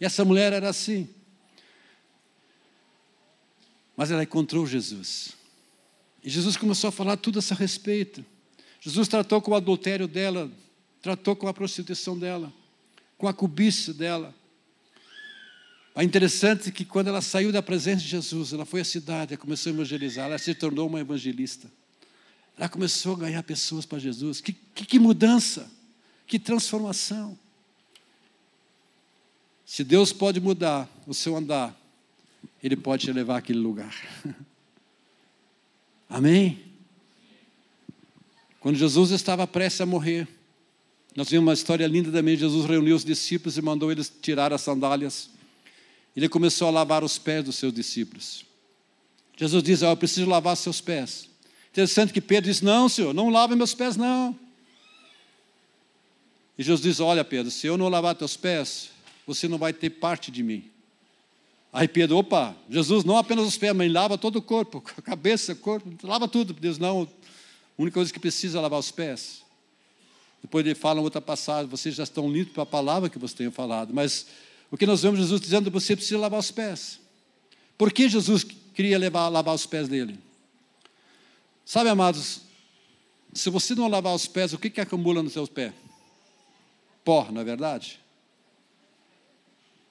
E 0.00 0.04
essa 0.04 0.24
mulher 0.24 0.52
era 0.52 0.68
assim. 0.68 1.08
Mas 3.96 4.12
ela 4.12 4.22
encontrou 4.22 4.64
Jesus. 4.64 5.41
E 6.22 6.30
Jesus 6.30 6.56
começou 6.56 6.88
a 6.88 6.92
falar 6.92 7.16
tudo 7.16 7.38
a 7.38 7.42
seu 7.42 7.56
respeito. 7.56 8.24
Jesus 8.80 9.08
tratou 9.08 9.40
com 9.40 9.50
o 9.52 9.54
adultério 9.54 10.06
dela, 10.06 10.50
tratou 11.00 11.34
com 11.34 11.48
a 11.48 11.54
prostituição 11.54 12.18
dela, 12.18 12.52
com 13.18 13.26
a 13.26 13.32
cobiça 13.32 13.92
dela. 13.92 14.34
É 15.94 16.02
interessante 16.02 16.72
que 16.72 16.84
quando 16.84 17.08
ela 17.08 17.20
saiu 17.20 17.52
da 17.52 17.62
presença 17.62 18.02
de 18.02 18.08
Jesus, 18.08 18.52
ela 18.52 18.64
foi 18.64 18.80
à 18.80 18.84
cidade, 18.84 19.34
ela 19.34 19.40
começou 19.40 19.70
a 19.70 19.74
evangelizar, 19.74 20.26
ela 20.26 20.38
se 20.38 20.54
tornou 20.54 20.88
uma 20.88 21.00
evangelista. 21.00 21.70
Ela 22.56 22.68
começou 22.68 23.14
a 23.14 23.18
ganhar 23.18 23.42
pessoas 23.42 23.84
para 23.84 23.98
Jesus. 23.98 24.40
Que, 24.40 24.52
que, 24.52 24.86
que 24.86 24.98
mudança, 24.98 25.70
que 26.26 26.38
transformação. 26.38 27.38
Se 29.66 29.82
Deus 29.82 30.12
pode 30.12 30.40
mudar 30.40 30.88
o 31.06 31.14
seu 31.14 31.36
andar, 31.36 31.76
Ele 32.62 32.76
pode 32.76 33.06
te 33.06 33.12
levar 33.12 33.38
àquele 33.38 33.58
lugar. 33.58 33.94
Amém? 36.12 36.62
Quando 38.60 38.76
Jesus 38.76 39.10
estava 39.10 39.46
prestes 39.46 39.80
a 39.80 39.86
morrer, 39.86 40.28
nós 41.16 41.28
vimos 41.28 41.46
uma 41.46 41.54
história 41.54 41.86
linda 41.86 42.12
também. 42.12 42.36
Jesus 42.36 42.66
reuniu 42.66 42.94
os 42.94 43.04
discípulos 43.04 43.56
e 43.56 43.62
mandou 43.62 43.90
eles 43.90 44.12
tirar 44.20 44.52
as 44.52 44.60
sandálias 44.60 45.32
ele 46.16 46.28
começou 46.28 46.68
a 46.68 46.70
lavar 46.70 47.02
os 47.02 47.18
pés 47.18 47.44
dos 47.44 47.56
seus 47.56 47.72
discípulos. 47.72 48.44
Jesus 49.36 49.62
diz: 49.62 49.82
oh, 49.82 49.86
Eu 49.86 49.96
preciso 49.96 50.28
lavar 50.28 50.56
seus 50.56 50.80
pés. 50.80 51.28
Interessante 51.70 52.12
que 52.12 52.20
Pedro 52.20 52.50
diz: 52.50 52.60
Não, 52.60 52.88
Senhor, 52.88 53.14
não 53.14 53.30
lave 53.30 53.54
meus 53.54 53.74
pés, 53.74 53.96
não. 53.96 54.38
E 56.58 56.62
Jesus 56.62 56.82
diz: 56.82 57.00
Olha, 57.00 57.24
Pedro, 57.24 57.50
se 57.50 57.66
eu 57.66 57.78
não 57.78 57.88
lavar 57.88 58.14
teus 58.14 58.36
pés, 58.36 58.90
você 59.26 59.48
não 59.48 59.56
vai 59.56 59.72
ter 59.72 59.90
parte 59.90 60.30
de 60.30 60.42
mim. 60.42 60.70
Aí 61.72 61.88
Pedro, 61.88 62.18
opa, 62.18 62.54
Jesus 62.68 63.02
não 63.02 63.16
apenas 63.16 63.46
os 63.46 63.56
pés, 63.56 63.74
mas 63.74 63.90
lava 63.90 64.18
todo 64.18 64.36
o 64.36 64.42
corpo, 64.42 64.84
a 64.96 65.00
cabeça, 65.00 65.52
o 65.52 65.56
corpo, 65.56 65.88
lava 66.06 66.28
tudo. 66.28 66.52
Deus 66.52 66.76
não, 66.78 67.02
a 67.02 67.82
única 67.82 67.94
coisa 67.94 68.12
que 68.12 68.20
precisa 68.20 68.58
é 68.58 68.60
lavar 68.60 68.78
os 68.78 68.90
pés. 68.90 69.42
Depois 70.42 70.66
ele 70.66 70.74
fala 70.74 71.00
outra 71.00 71.20
passagem, 71.20 71.70
vocês 71.70 71.94
já 71.94 72.02
estão 72.02 72.30
limpos 72.30 72.52
para 72.52 72.64
a 72.64 72.66
palavra 72.66 73.08
que 73.08 73.18
você 73.18 73.36
tem 73.36 73.50
falado, 73.50 73.94
mas 73.94 74.26
o 74.70 74.76
que 74.76 74.84
nós 74.84 75.02
vemos 75.02 75.20
Jesus 75.20 75.40
dizendo, 75.40 75.70
você 75.70 75.96
precisa 75.96 76.18
lavar 76.18 76.40
os 76.40 76.50
pés. 76.50 77.00
Por 77.78 77.92
que 77.92 78.08
Jesus 78.08 78.44
queria 78.74 78.98
levar, 78.98 79.28
lavar 79.28 79.54
os 79.54 79.64
pés 79.64 79.88
dele? 79.88 80.18
Sabe, 81.64 81.88
amados, 81.88 82.42
se 83.32 83.48
você 83.48 83.74
não 83.74 83.88
lavar 83.88 84.14
os 84.14 84.26
pés, 84.26 84.52
o 84.52 84.58
que, 84.58 84.68
que 84.68 84.80
acumula 84.80 85.22
nos 85.22 85.32
seus 85.32 85.48
pés? 85.48 85.72
Pó, 87.04 87.28
não 87.30 87.40
é 87.40 87.44
verdade? 87.44 88.00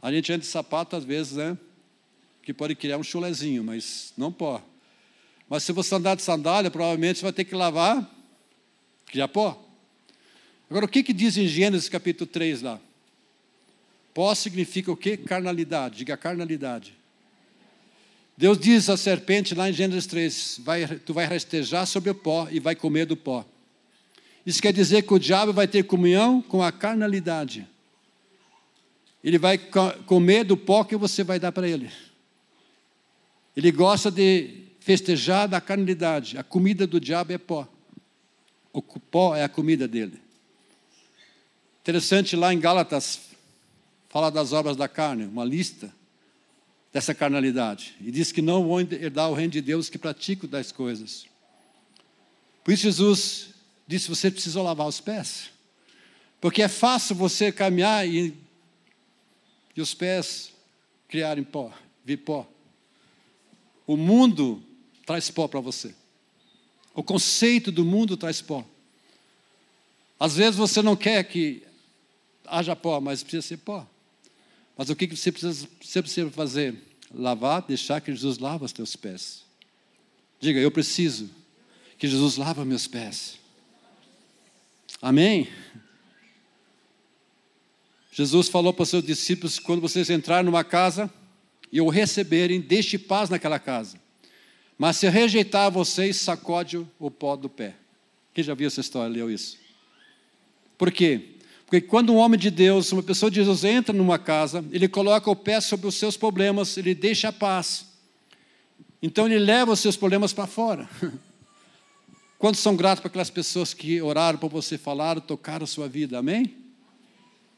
A 0.01 0.11
gente 0.11 0.31
anda 0.31 0.41
de 0.41 0.47
sapato 0.47 0.95
às 0.95 1.03
vezes, 1.03 1.33
né? 1.33 1.57
Que 2.43 2.53
pode 2.53 2.75
criar 2.75 2.97
um 2.97 3.03
chulezinho, 3.03 3.63
mas 3.63 4.13
não 4.17 4.31
pó. 4.31 4.63
Mas 5.49 5.63
se 5.63 5.71
você 5.71 5.93
andar 5.95 6.15
de 6.15 6.21
sandália, 6.21 6.71
provavelmente 6.71 7.19
você 7.19 7.23
vai 7.23 7.33
ter 7.33 7.43
que 7.43 7.53
lavar, 7.53 8.09
criar 9.05 9.27
pó. 9.27 9.61
Agora, 10.69 10.85
o 10.85 10.87
que, 10.87 11.03
que 11.03 11.11
diz 11.11 11.37
em 11.37 11.47
Gênesis 11.47 11.89
capítulo 11.89 12.25
3 12.25 12.61
lá? 12.61 12.79
Pó 14.13 14.33
significa 14.33 14.91
o 14.91 14.97
quê? 14.97 15.17
Carnalidade. 15.17 15.97
Diga 15.97 16.15
carnalidade. 16.15 16.93
Deus 18.37 18.57
diz 18.57 18.89
à 18.89 18.97
serpente 18.97 19.53
lá 19.53 19.69
em 19.69 19.73
Gênesis 19.73 20.07
3: 20.07 20.61
vai, 20.63 20.87
Tu 20.87 21.13
vai 21.13 21.25
rastejar 21.25 21.85
sobre 21.85 22.09
o 22.09 22.15
pó 22.15 22.47
e 22.49 22.59
vai 22.59 22.75
comer 22.75 23.05
do 23.05 23.15
pó. 23.15 23.45
Isso 24.45 24.61
quer 24.61 24.73
dizer 24.73 25.03
que 25.03 25.13
o 25.13 25.19
diabo 25.19 25.53
vai 25.53 25.67
ter 25.67 25.83
comunhão 25.83 26.41
com 26.41 26.63
a 26.63 26.71
carnalidade. 26.71 27.67
Ele 29.23 29.37
vai 29.37 29.59
comer 30.05 30.43
do 30.43 30.57
pó 30.57 30.83
que 30.83 30.95
você 30.95 31.23
vai 31.23 31.39
dar 31.39 31.51
para 31.51 31.67
ele. 31.67 31.91
Ele 33.55 33.71
gosta 33.71 34.09
de 34.09 34.67
festejar 34.79 35.47
da 35.47 35.61
carnalidade. 35.61 36.37
A 36.37 36.43
comida 36.43 36.87
do 36.87 36.99
diabo 36.99 37.33
é 37.33 37.37
pó. 37.37 37.67
O 38.73 38.81
pó 38.81 39.35
é 39.35 39.43
a 39.43 39.49
comida 39.49 39.87
dele. 39.87 40.19
Interessante 41.81 42.35
lá 42.35 42.53
em 42.53 42.59
Gálatas 42.59 43.19
fala 44.09 44.29
das 44.29 44.53
obras 44.53 44.75
da 44.75 44.87
carne, 44.87 45.25
uma 45.25 45.45
lista 45.45 45.93
dessa 46.91 47.15
carnalidade. 47.15 47.95
E 48.01 48.11
diz 48.11 48.31
que 48.31 48.41
não 48.41 48.67
vão 48.67 48.81
herdar 48.81 49.29
o 49.29 49.33
reino 49.33 49.51
de 49.51 49.61
Deus 49.61 49.89
que 49.89 49.97
praticam 49.97 50.49
das 50.49 50.71
coisas. 50.71 51.25
Por 52.63 52.73
isso 52.73 52.83
Jesus 52.83 53.49
disse: 53.87 54.09
você 54.09 54.29
precisa 54.29 54.61
lavar 54.61 54.87
os 54.87 54.99
pés. 54.99 55.49
Porque 56.39 56.61
é 56.61 56.67
fácil 56.67 57.15
você 57.15 57.51
caminhar 57.51 58.07
e, 58.07 58.35
e 59.75 59.81
os 59.81 59.93
pés 59.93 60.51
criarem 61.07 61.43
pó, 61.43 61.71
vir 62.03 62.17
pó. 62.17 62.47
O 63.91 63.97
mundo 63.97 64.63
traz 65.05 65.29
pó 65.29 65.49
para 65.49 65.59
você. 65.59 65.93
O 66.95 67.03
conceito 67.03 67.73
do 67.73 67.83
mundo 67.83 68.15
traz 68.15 68.41
pó. 68.41 68.65
Às 70.17 70.37
vezes 70.37 70.55
você 70.55 70.81
não 70.81 70.95
quer 70.95 71.21
que 71.25 71.61
haja 72.47 72.73
pó, 72.73 73.01
mas 73.01 73.21
precisa 73.21 73.45
ser 73.45 73.57
pó. 73.57 73.85
Mas 74.77 74.89
o 74.89 74.95
que 74.95 75.07
você 75.07 75.29
precisa, 75.29 75.67
você 75.81 76.01
precisa 76.01 76.31
fazer? 76.31 76.81
Lavar, 77.13 77.63
deixar 77.63 77.99
que 77.99 78.13
Jesus 78.13 78.37
lava 78.37 78.63
os 78.63 78.71
teus 78.71 78.95
pés. 78.95 79.43
Diga, 80.39 80.61
eu 80.61 80.71
preciso 80.71 81.29
que 81.97 82.07
Jesus 82.07 82.37
lava 82.37 82.63
meus 82.63 82.87
pés. 82.87 83.39
Amém? 85.01 85.49
Jesus 88.09 88.47
falou 88.47 88.71
para 88.71 88.83
os 88.83 88.89
seus 88.89 89.03
discípulos: 89.03 89.59
quando 89.59 89.81
vocês 89.81 90.09
entrarem 90.09 90.45
numa 90.45 90.63
casa 90.63 91.13
e 91.71 91.79
o 91.79 91.89
receberem, 91.89 92.59
deixe 92.59 92.97
paz 92.97 93.29
naquela 93.29 93.59
casa. 93.59 93.97
Mas 94.77 94.97
se 94.97 95.07
rejeitar 95.07 95.71
vocês, 95.71 96.17
sacode 96.17 96.85
o 96.99 97.11
pó 97.11 97.35
do 97.35 97.47
pé. 97.47 97.75
Quem 98.33 98.43
já 98.43 98.53
viu 98.53 98.67
essa 98.67 98.81
história, 98.81 99.13
leu 99.13 99.29
isso? 99.29 99.57
Por 100.77 100.91
quê? 100.91 101.35
Porque 101.65 101.79
quando 101.79 102.11
um 102.11 102.17
homem 102.17 102.39
de 102.39 102.51
Deus, 102.51 102.91
uma 102.91 103.03
pessoa 103.03 103.31
de 103.31 103.43
Deus 103.43 103.63
entra 103.63 103.93
numa 103.93 104.19
casa, 104.19 104.65
ele 104.71 104.87
coloca 104.87 105.29
o 105.29 105.35
pé 105.35 105.61
sobre 105.61 105.87
os 105.87 105.95
seus 105.95 106.17
problemas, 106.17 106.75
ele 106.75 106.93
deixa 106.93 107.29
a 107.29 107.31
paz. 107.31 107.85
Então 109.01 109.25
ele 109.25 109.39
leva 109.39 109.71
os 109.71 109.79
seus 109.79 109.95
problemas 109.95 110.33
para 110.33 110.47
fora. 110.47 110.89
Quantos 112.37 112.59
são 112.59 112.75
gratos 112.75 113.01
para 113.01 113.07
aquelas 113.07 113.29
pessoas 113.29 113.73
que 113.73 114.01
oraram 114.01 114.37
por 114.37 114.49
você, 114.49 114.77
falaram, 114.77 115.21
tocaram 115.21 115.63
a 115.63 115.67
sua 115.67 115.87
vida, 115.87 116.17
amém? 116.17 116.55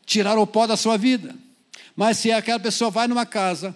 Tiraram 0.06 0.42
o 0.42 0.48
pó 0.48 0.68
da 0.68 0.76
sua 0.76 0.98
vida. 0.98 1.34
Mas 1.96 2.18
se 2.18 2.32
aquela 2.32 2.60
pessoa 2.60 2.92
vai 2.92 3.08
numa 3.08 3.26
casa, 3.26 3.74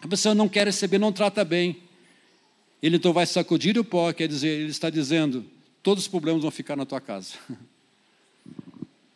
a 0.00 0.08
pessoa 0.08 0.34
não 0.34 0.48
quer 0.48 0.66
receber, 0.66 0.98
não 0.98 1.12
trata 1.12 1.44
bem, 1.44 1.76
ele 2.82 2.96
então 2.96 3.12
vai 3.12 3.26
sacudir 3.26 3.78
o 3.78 3.84
pó, 3.84 4.12
quer 4.12 4.26
dizer, 4.26 4.48
ele 4.48 4.70
está 4.70 4.88
dizendo: 4.88 5.44
todos 5.82 6.04
os 6.04 6.08
problemas 6.08 6.42
vão 6.42 6.50
ficar 6.50 6.76
na 6.76 6.86
tua 6.86 7.00
casa. 7.00 7.34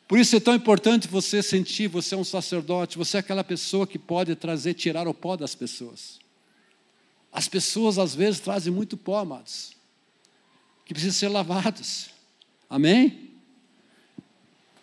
Por 0.06 0.18
isso 0.18 0.36
é 0.36 0.40
tão 0.40 0.54
importante 0.54 1.08
você 1.08 1.42
sentir, 1.42 1.88
você 1.88 2.14
é 2.14 2.18
um 2.18 2.24
sacerdote, 2.24 2.98
você 2.98 3.16
é 3.16 3.20
aquela 3.20 3.42
pessoa 3.42 3.86
que 3.86 3.98
pode 3.98 4.34
trazer, 4.34 4.74
tirar 4.74 5.08
o 5.08 5.14
pó 5.14 5.34
das 5.34 5.54
pessoas. 5.54 6.18
As 7.32 7.48
pessoas 7.48 7.98
às 7.98 8.14
vezes 8.14 8.38
trazem 8.38 8.72
muito 8.72 8.98
pó, 8.98 9.18
amados, 9.18 9.74
que 10.84 10.92
precisam 10.92 11.18
ser 11.18 11.28
lavados. 11.28 12.10
Amém? 12.68 13.30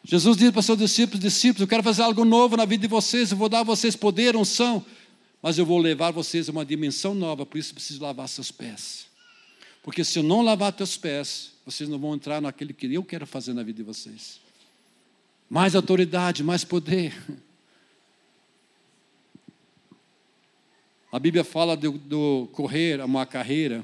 Jesus 0.04 0.36
disse 0.36 0.52
para 0.52 0.64
seus 0.64 0.80
discípulos, 0.80 1.20
discípulos, 1.20 1.62
eu 1.62 1.68
quero 1.68 1.84
fazer 1.84 2.02
algo 2.02 2.26
novo 2.26 2.58
na 2.58 2.66
vida 2.66 2.82
de 2.82 2.88
vocês, 2.88 3.32
eu 3.32 3.38
vou 3.38 3.48
dar 3.48 3.60
a 3.60 3.64
vocês 3.64 3.96
poder, 3.96 4.36
unção, 4.36 4.84
mas 5.41 5.58
eu 5.58 5.65
vou 5.65 5.80
levar 5.80 6.12
vocês 6.12 6.47
a 6.47 6.51
uma 6.51 6.65
dimensão 6.65 7.15
nova, 7.15 7.45
por 7.45 7.58
isso 7.58 7.73
preciso 7.73 8.01
lavar 8.04 8.30
seus 8.30 8.51
pés. 8.51 9.08
Porque 9.82 10.04
se 10.04 10.19
eu 10.19 10.23
não 10.23 10.41
lavar 10.41 10.71
teus 10.71 10.95
pés, 10.95 11.54
vocês 11.65 11.89
não 11.89 11.97
vão 11.97 12.13
entrar 12.13 12.39
naquilo 12.39 12.73
que 12.73 12.93
eu 12.93 13.04
quero 13.04 13.25
fazer 13.25 13.54
na 13.54 13.63
vida 13.63 13.77
de 13.77 13.84
vocês. 13.84 14.39
Mais 15.49 15.75
autoridade, 15.75 16.43
mais 16.43 16.63
poder. 16.63 17.13
A 21.12 21.19
Bíblia 21.19 21.43
fala 21.43 21.75
do, 21.75 21.91
do 21.93 22.47
correr, 22.54 23.01
uma 23.04 23.25
carreira. 23.25 23.84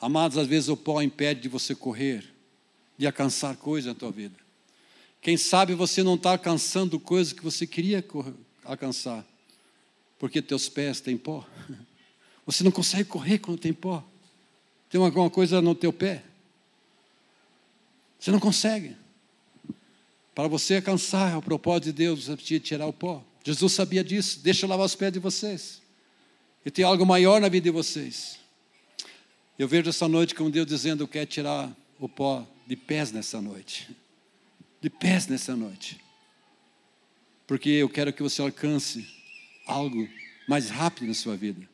Amados, 0.00 0.38
às 0.38 0.46
vezes 0.46 0.68
o 0.68 0.76
pó 0.76 1.02
impede 1.02 1.40
de 1.40 1.48
você 1.48 1.74
correr, 1.74 2.24
de 2.96 3.06
alcançar 3.06 3.56
coisas 3.56 3.92
na 3.92 3.98
tua 3.98 4.12
vida. 4.12 4.36
Quem 5.20 5.36
sabe 5.36 5.74
você 5.74 6.02
não 6.02 6.14
está 6.14 6.30
alcançando 6.30 6.98
coisas 6.98 7.32
que 7.32 7.42
você 7.42 7.66
queria 7.66 8.04
alcançar 8.64 9.26
porque 10.22 10.40
teus 10.40 10.68
pés 10.68 11.00
têm 11.00 11.16
pó. 11.16 11.44
Você 12.46 12.62
não 12.62 12.70
consegue 12.70 13.08
correr 13.08 13.40
quando 13.40 13.58
tem 13.58 13.72
pó. 13.72 14.04
Tem 14.88 15.02
alguma 15.02 15.28
coisa 15.28 15.60
no 15.60 15.74
teu 15.74 15.92
pé. 15.92 16.22
Você 18.20 18.30
não 18.30 18.38
consegue. 18.38 18.96
Para 20.32 20.46
você 20.46 20.76
alcançar 20.76 21.36
o 21.36 21.42
propósito 21.42 21.86
de 21.86 21.92
Deus, 21.94 22.26
você 22.26 22.36
precisa 22.36 22.60
tirar 22.60 22.86
o 22.86 22.92
pó. 22.92 23.24
Jesus 23.42 23.72
sabia 23.72 24.04
disso. 24.04 24.38
Deixa 24.38 24.64
eu 24.64 24.70
lavar 24.70 24.86
os 24.86 24.94
pés 24.94 25.12
de 25.12 25.18
vocês. 25.18 25.82
E 26.64 26.70
tem 26.70 26.84
algo 26.84 27.04
maior 27.04 27.40
na 27.40 27.48
vida 27.48 27.64
de 27.64 27.70
vocês. 27.72 28.38
Eu 29.58 29.66
vejo 29.66 29.90
essa 29.90 30.06
noite 30.06 30.36
como 30.36 30.50
Deus 30.50 30.68
dizendo: 30.68 31.02
Eu 31.02 31.08
quero 31.08 31.26
tirar 31.26 31.68
o 31.98 32.08
pó 32.08 32.46
de 32.64 32.76
pés 32.76 33.10
nessa 33.10 33.42
noite. 33.42 33.90
De 34.80 34.88
pés 34.88 35.26
nessa 35.26 35.56
noite. 35.56 36.00
Porque 37.44 37.70
eu 37.70 37.88
quero 37.88 38.12
que 38.12 38.22
você 38.22 38.40
alcance 38.40 39.20
algo 39.66 40.08
mais 40.48 40.70
rápido 40.70 41.08
na 41.08 41.14
sua 41.14 41.36
vida. 41.36 41.68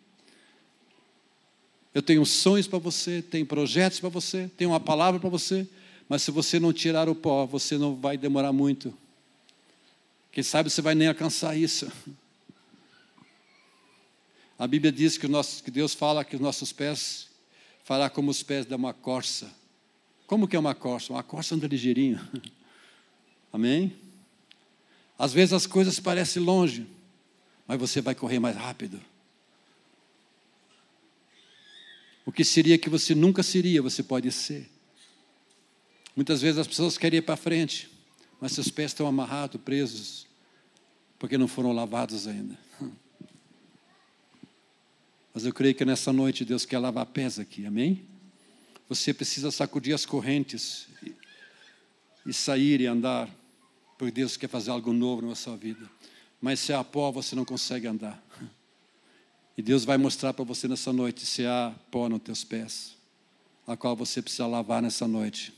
Eu 1.95 2.03
tenho 2.03 2.25
sonhos 2.25 2.67
para 2.67 2.79
você, 2.79 3.23
tenho 3.23 3.47
projetos 3.47 3.99
para 3.99 4.09
você, 4.09 4.51
tenho 4.57 4.71
uma 4.71 4.81
palavra 4.81 5.19
para 5.19 5.29
você, 5.29 5.67
mas 6.09 6.23
se 6.23 6.31
você 6.31 6.61
não 6.61 6.73
tirar 6.73 7.09
o 7.09 7.15
pó, 7.15 7.45
você 7.47 7.77
não 7.77 7.95
vai 7.95 8.17
demorar 8.17 8.53
muito. 8.53 8.95
Quem 10.31 10.45
sabe 10.45 10.71
você 10.71 10.81
vai 10.81 10.95
nem 10.95 11.09
alcançar 11.09 11.57
isso. 11.57 11.91
A 14.59 14.67
Bíblia 14.67 14.93
diz 14.93 15.17
que, 15.17 15.27
nosso, 15.29 15.63
que 15.63 15.71
Deus 15.71 15.95
fala 15.95 16.25
que 16.25 16.37
os 16.37 16.43
nossos 16.43 16.73
pés 16.73 17.29
fará 17.85 18.11
como 18.11 18.31
os 18.31 18.43
pés 18.43 18.67
de 18.67 18.75
uma 18.75 18.93
corça. 18.93 19.51
Como 20.27 20.47
que 20.47 20.57
é 20.57 20.59
uma 20.59 20.75
corça? 20.75 21.13
Uma 21.13 21.23
corça 21.23 21.55
anda 21.55 21.67
ligeirinho. 21.67 22.21
Amém? 23.53 23.97
Às 25.19 25.33
vezes 25.33 25.53
as 25.53 25.67
coisas 25.67 25.99
parecem 25.99 26.43
longe, 26.43 26.87
mas 27.69 27.79
você 27.79 28.01
vai 28.01 28.15
correr 28.15 28.39
mais 28.39 28.57
rápido. 28.57 28.99
O 32.25 32.33
que 32.33 32.43
seria 32.43 32.79
que 32.79 32.89
você 32.89 33.15
nunca 33.15 33.43
seria, 33.43 33.83
você 33.83 34.03
pode 34.03 34.33
ser. 34.33 34.71
Muitas 36.17 36.41
vezes 36.41 36.59
as 36.59 36.67
pessoas 36.67 36.97
querem 36.97 37.19
ir 37.19 37.23
para 37.23 37.37
frente, 37.37 37.91
mas 38.41 38.53
seus 38.53 38.71
pés 38.71 38.93
estão 38.93 39.07
amarrados, 39.07 39.61
presos, 39.61 40.27
porque 41.19 41.37
não 41.37 41.47
foram 41.47 41.73
lavados 41.73 42.27
ainda. 42.27 42.59
Mas 45.35 45.45
eu 45.45 45.53
creio 45.53 45.75
que 45.75 45.85
nessa 45.85 46.13
noite 46.13 46.45
Deus 46.45 46.65
quer 46.65 46.79
lavar 46.79 47.07
pés 47.07 47.39
aqui, 47.39 47.67
amém? 47.67 48.03
Você 48.89 49.13
precisa 49.13 49.51
sacudir 49.51 49.95
as 49.95 50.07
correntes 50.07 50.89
e, 51.03 51.15
e 52.27 52.33
sair 52.33 52.81
e 52.81 52.87
andar, 52.87 53.29
porque 53.99 54.11
Deus 54.11 54.37
quer 54.39 54.49
fazer 54.49 54.71
algo 54.71 54.93
novo 54.93 55.27
na 55.27 55.35
sua 55.35 55.57
vida 55.57 55.89
mas 56.41 56.61
se 56.61 56.73
há 56.73 56.83
pó, 56.85 57.11
você 57.11 57.35
não 57.35 57.45
consegue 57.45 57.87
andar. 57.87 58.23
E 59.57 59.63
Deus 59.63 59.85
vai 59.85 59.99
mostrar 59.99 60.33
para 60.33 60.45
você 60.45 60.69
nessa 60.69 60.93
noite 60.93 61.27
se 61.27 61.45
há 61.45 61.75
pó 61.91 62.09
nos 62.09 62.23
teus 62.23 62.45
pés, 62.45 62.97
a 63.67 63.77
qual 63.77 63.97
você 63.97 64.23
precisa 64.23 64.47
lavar 64.47 64.81
nessa 64.81 65.09
noite. 65.09 65.53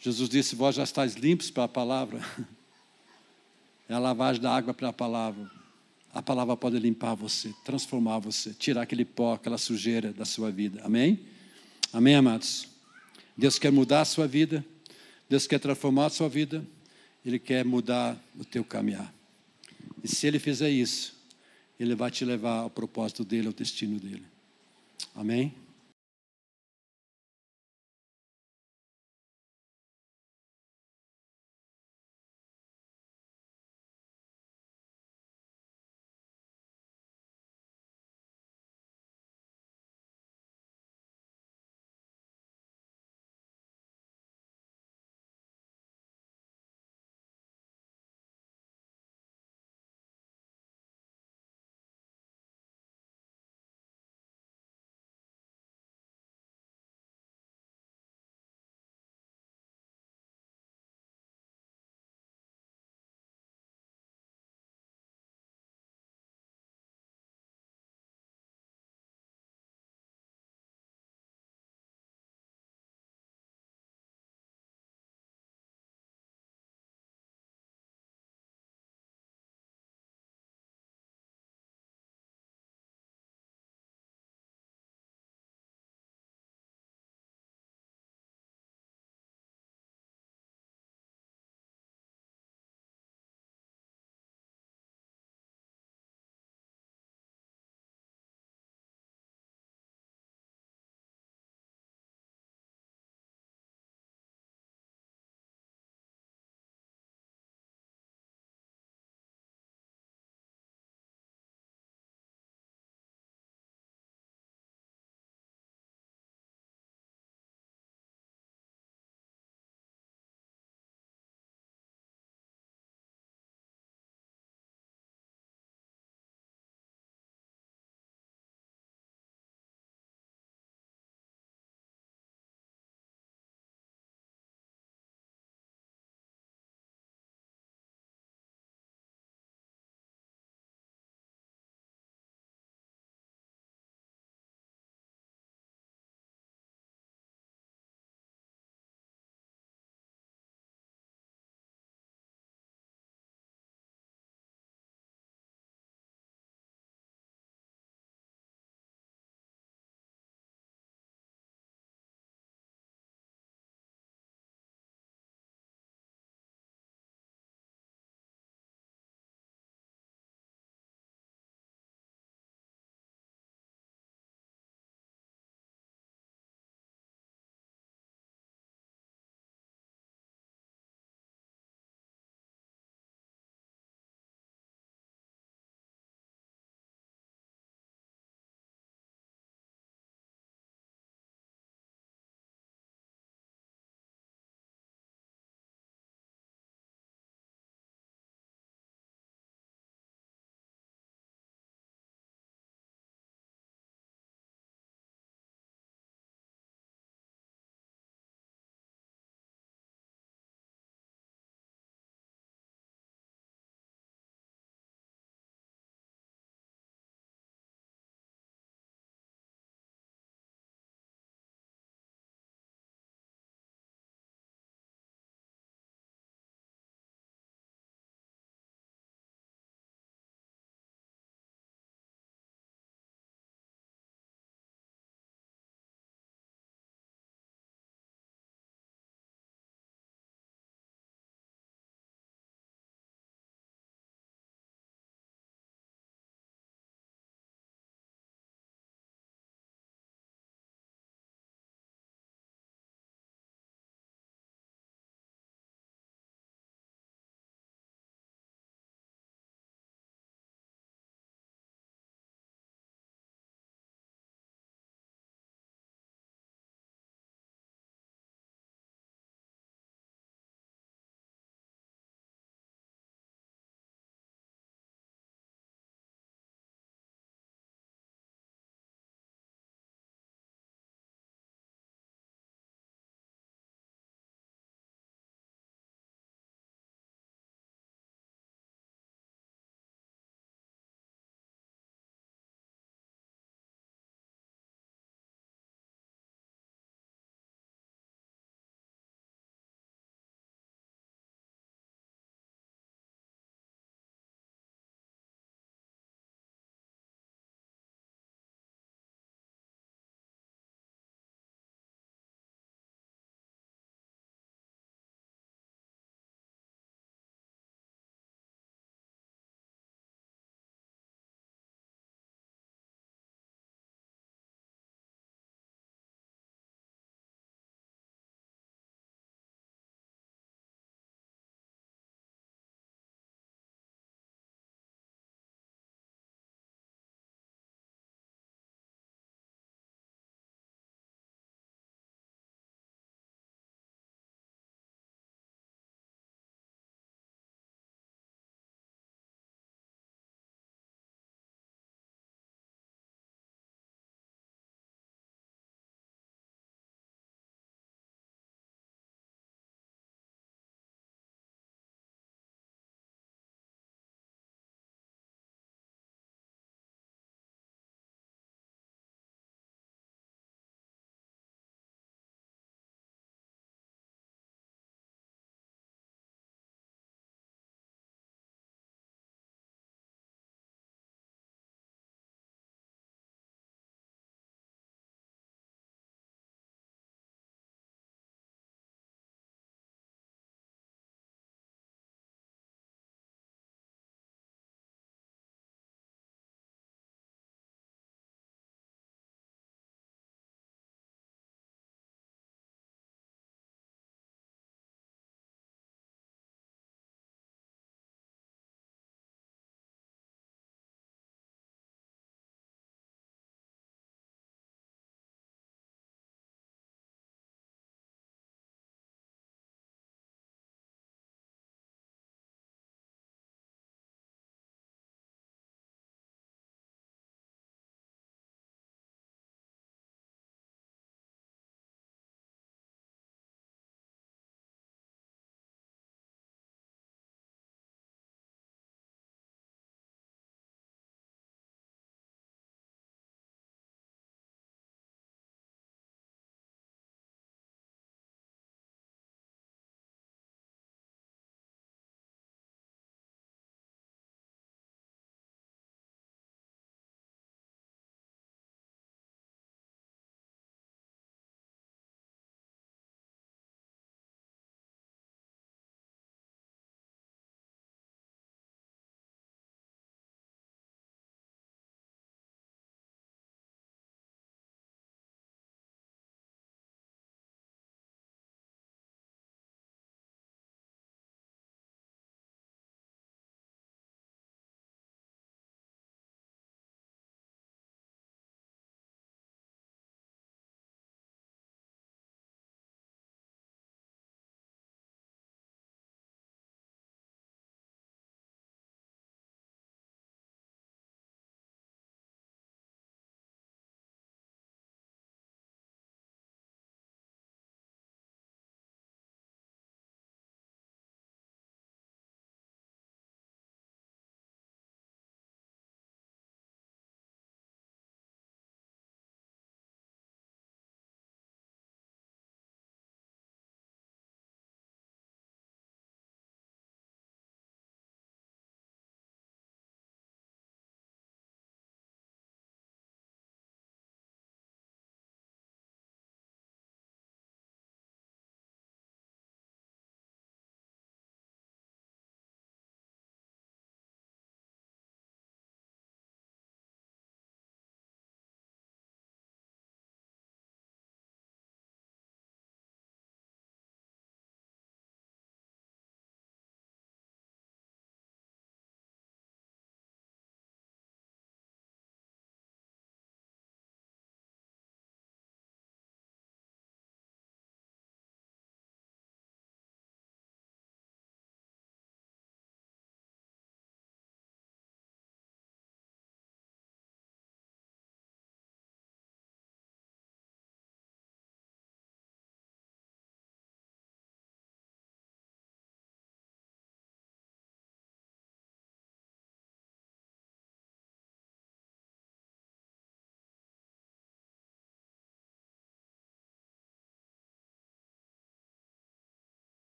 Jesus 0.00 0.28
disse: 0.28 0.54
Vós 0.54 0.76
já 0.76 0.84
estáis 0.84 1.14
limpos 1.14 1.50
para 1.50 1.64
a 1.64 1.68
palavra. 1.68 2.20
É 3.88 3.94
a 3.94 3.98
lavagem 3.98 4.40
da 4.40 4.54
água 4.54 4.72
para 4.72 4.90
a 4.90 4.92
palavra. 4.92 5.50
A 6.14 6.22
palavra 6.22 6.56
pode 6.56 6.78
limpar 6.78 7.14
você, 7.16 7.52
transformar 7.64 8.20
você, 8.20 8.54
tirar 8.54 8.82
aquele 8.82 9.04
pó, 9.04 9.34
aquela 9.34 9.58
sujeira 9.58 10.12
da 10.12 10.24
sua 10.24 10.48
vida. 10.48 10.80
Amém? 10.84 11.18
Amém, 11.92 12.14
amados? 12.14 12.68
Deus 13.36 13.58
quer 13.58 13.72
mudar 13.72 14.02
a 14.02 14.04
sua 14.04 14.28
vida, 14.28 14.64
Deus 15.28 15.48
quer 15.48 15.58
transformar 15.58 16.06
a 16.06 16.10
sua 16.10 16.28
vida, 16.28 16.64
Ele 17.26 17.38
quer 17.38 17.64
mudar 17.64 18.16
o 18.38 18.44
teu 18.44 18.64
caminhar. 18.64 19.12
E 20.02 20.08
se 20.08 20.26
ele 20.26 20.38
fizer 20.38 20.70
isso, 20.70 21.14
ele 21.78 21.94
vai 21.94 22.10
te 22.10 22.24
levar 22.24 22.60
ao 22.60 22.70
propósito 22.70 23.24
dele, 23.24 23.46
ao 23.46 23.52
destino 23.52 23.98
dele. 23.98 24.24
Amém? 25.14 25.54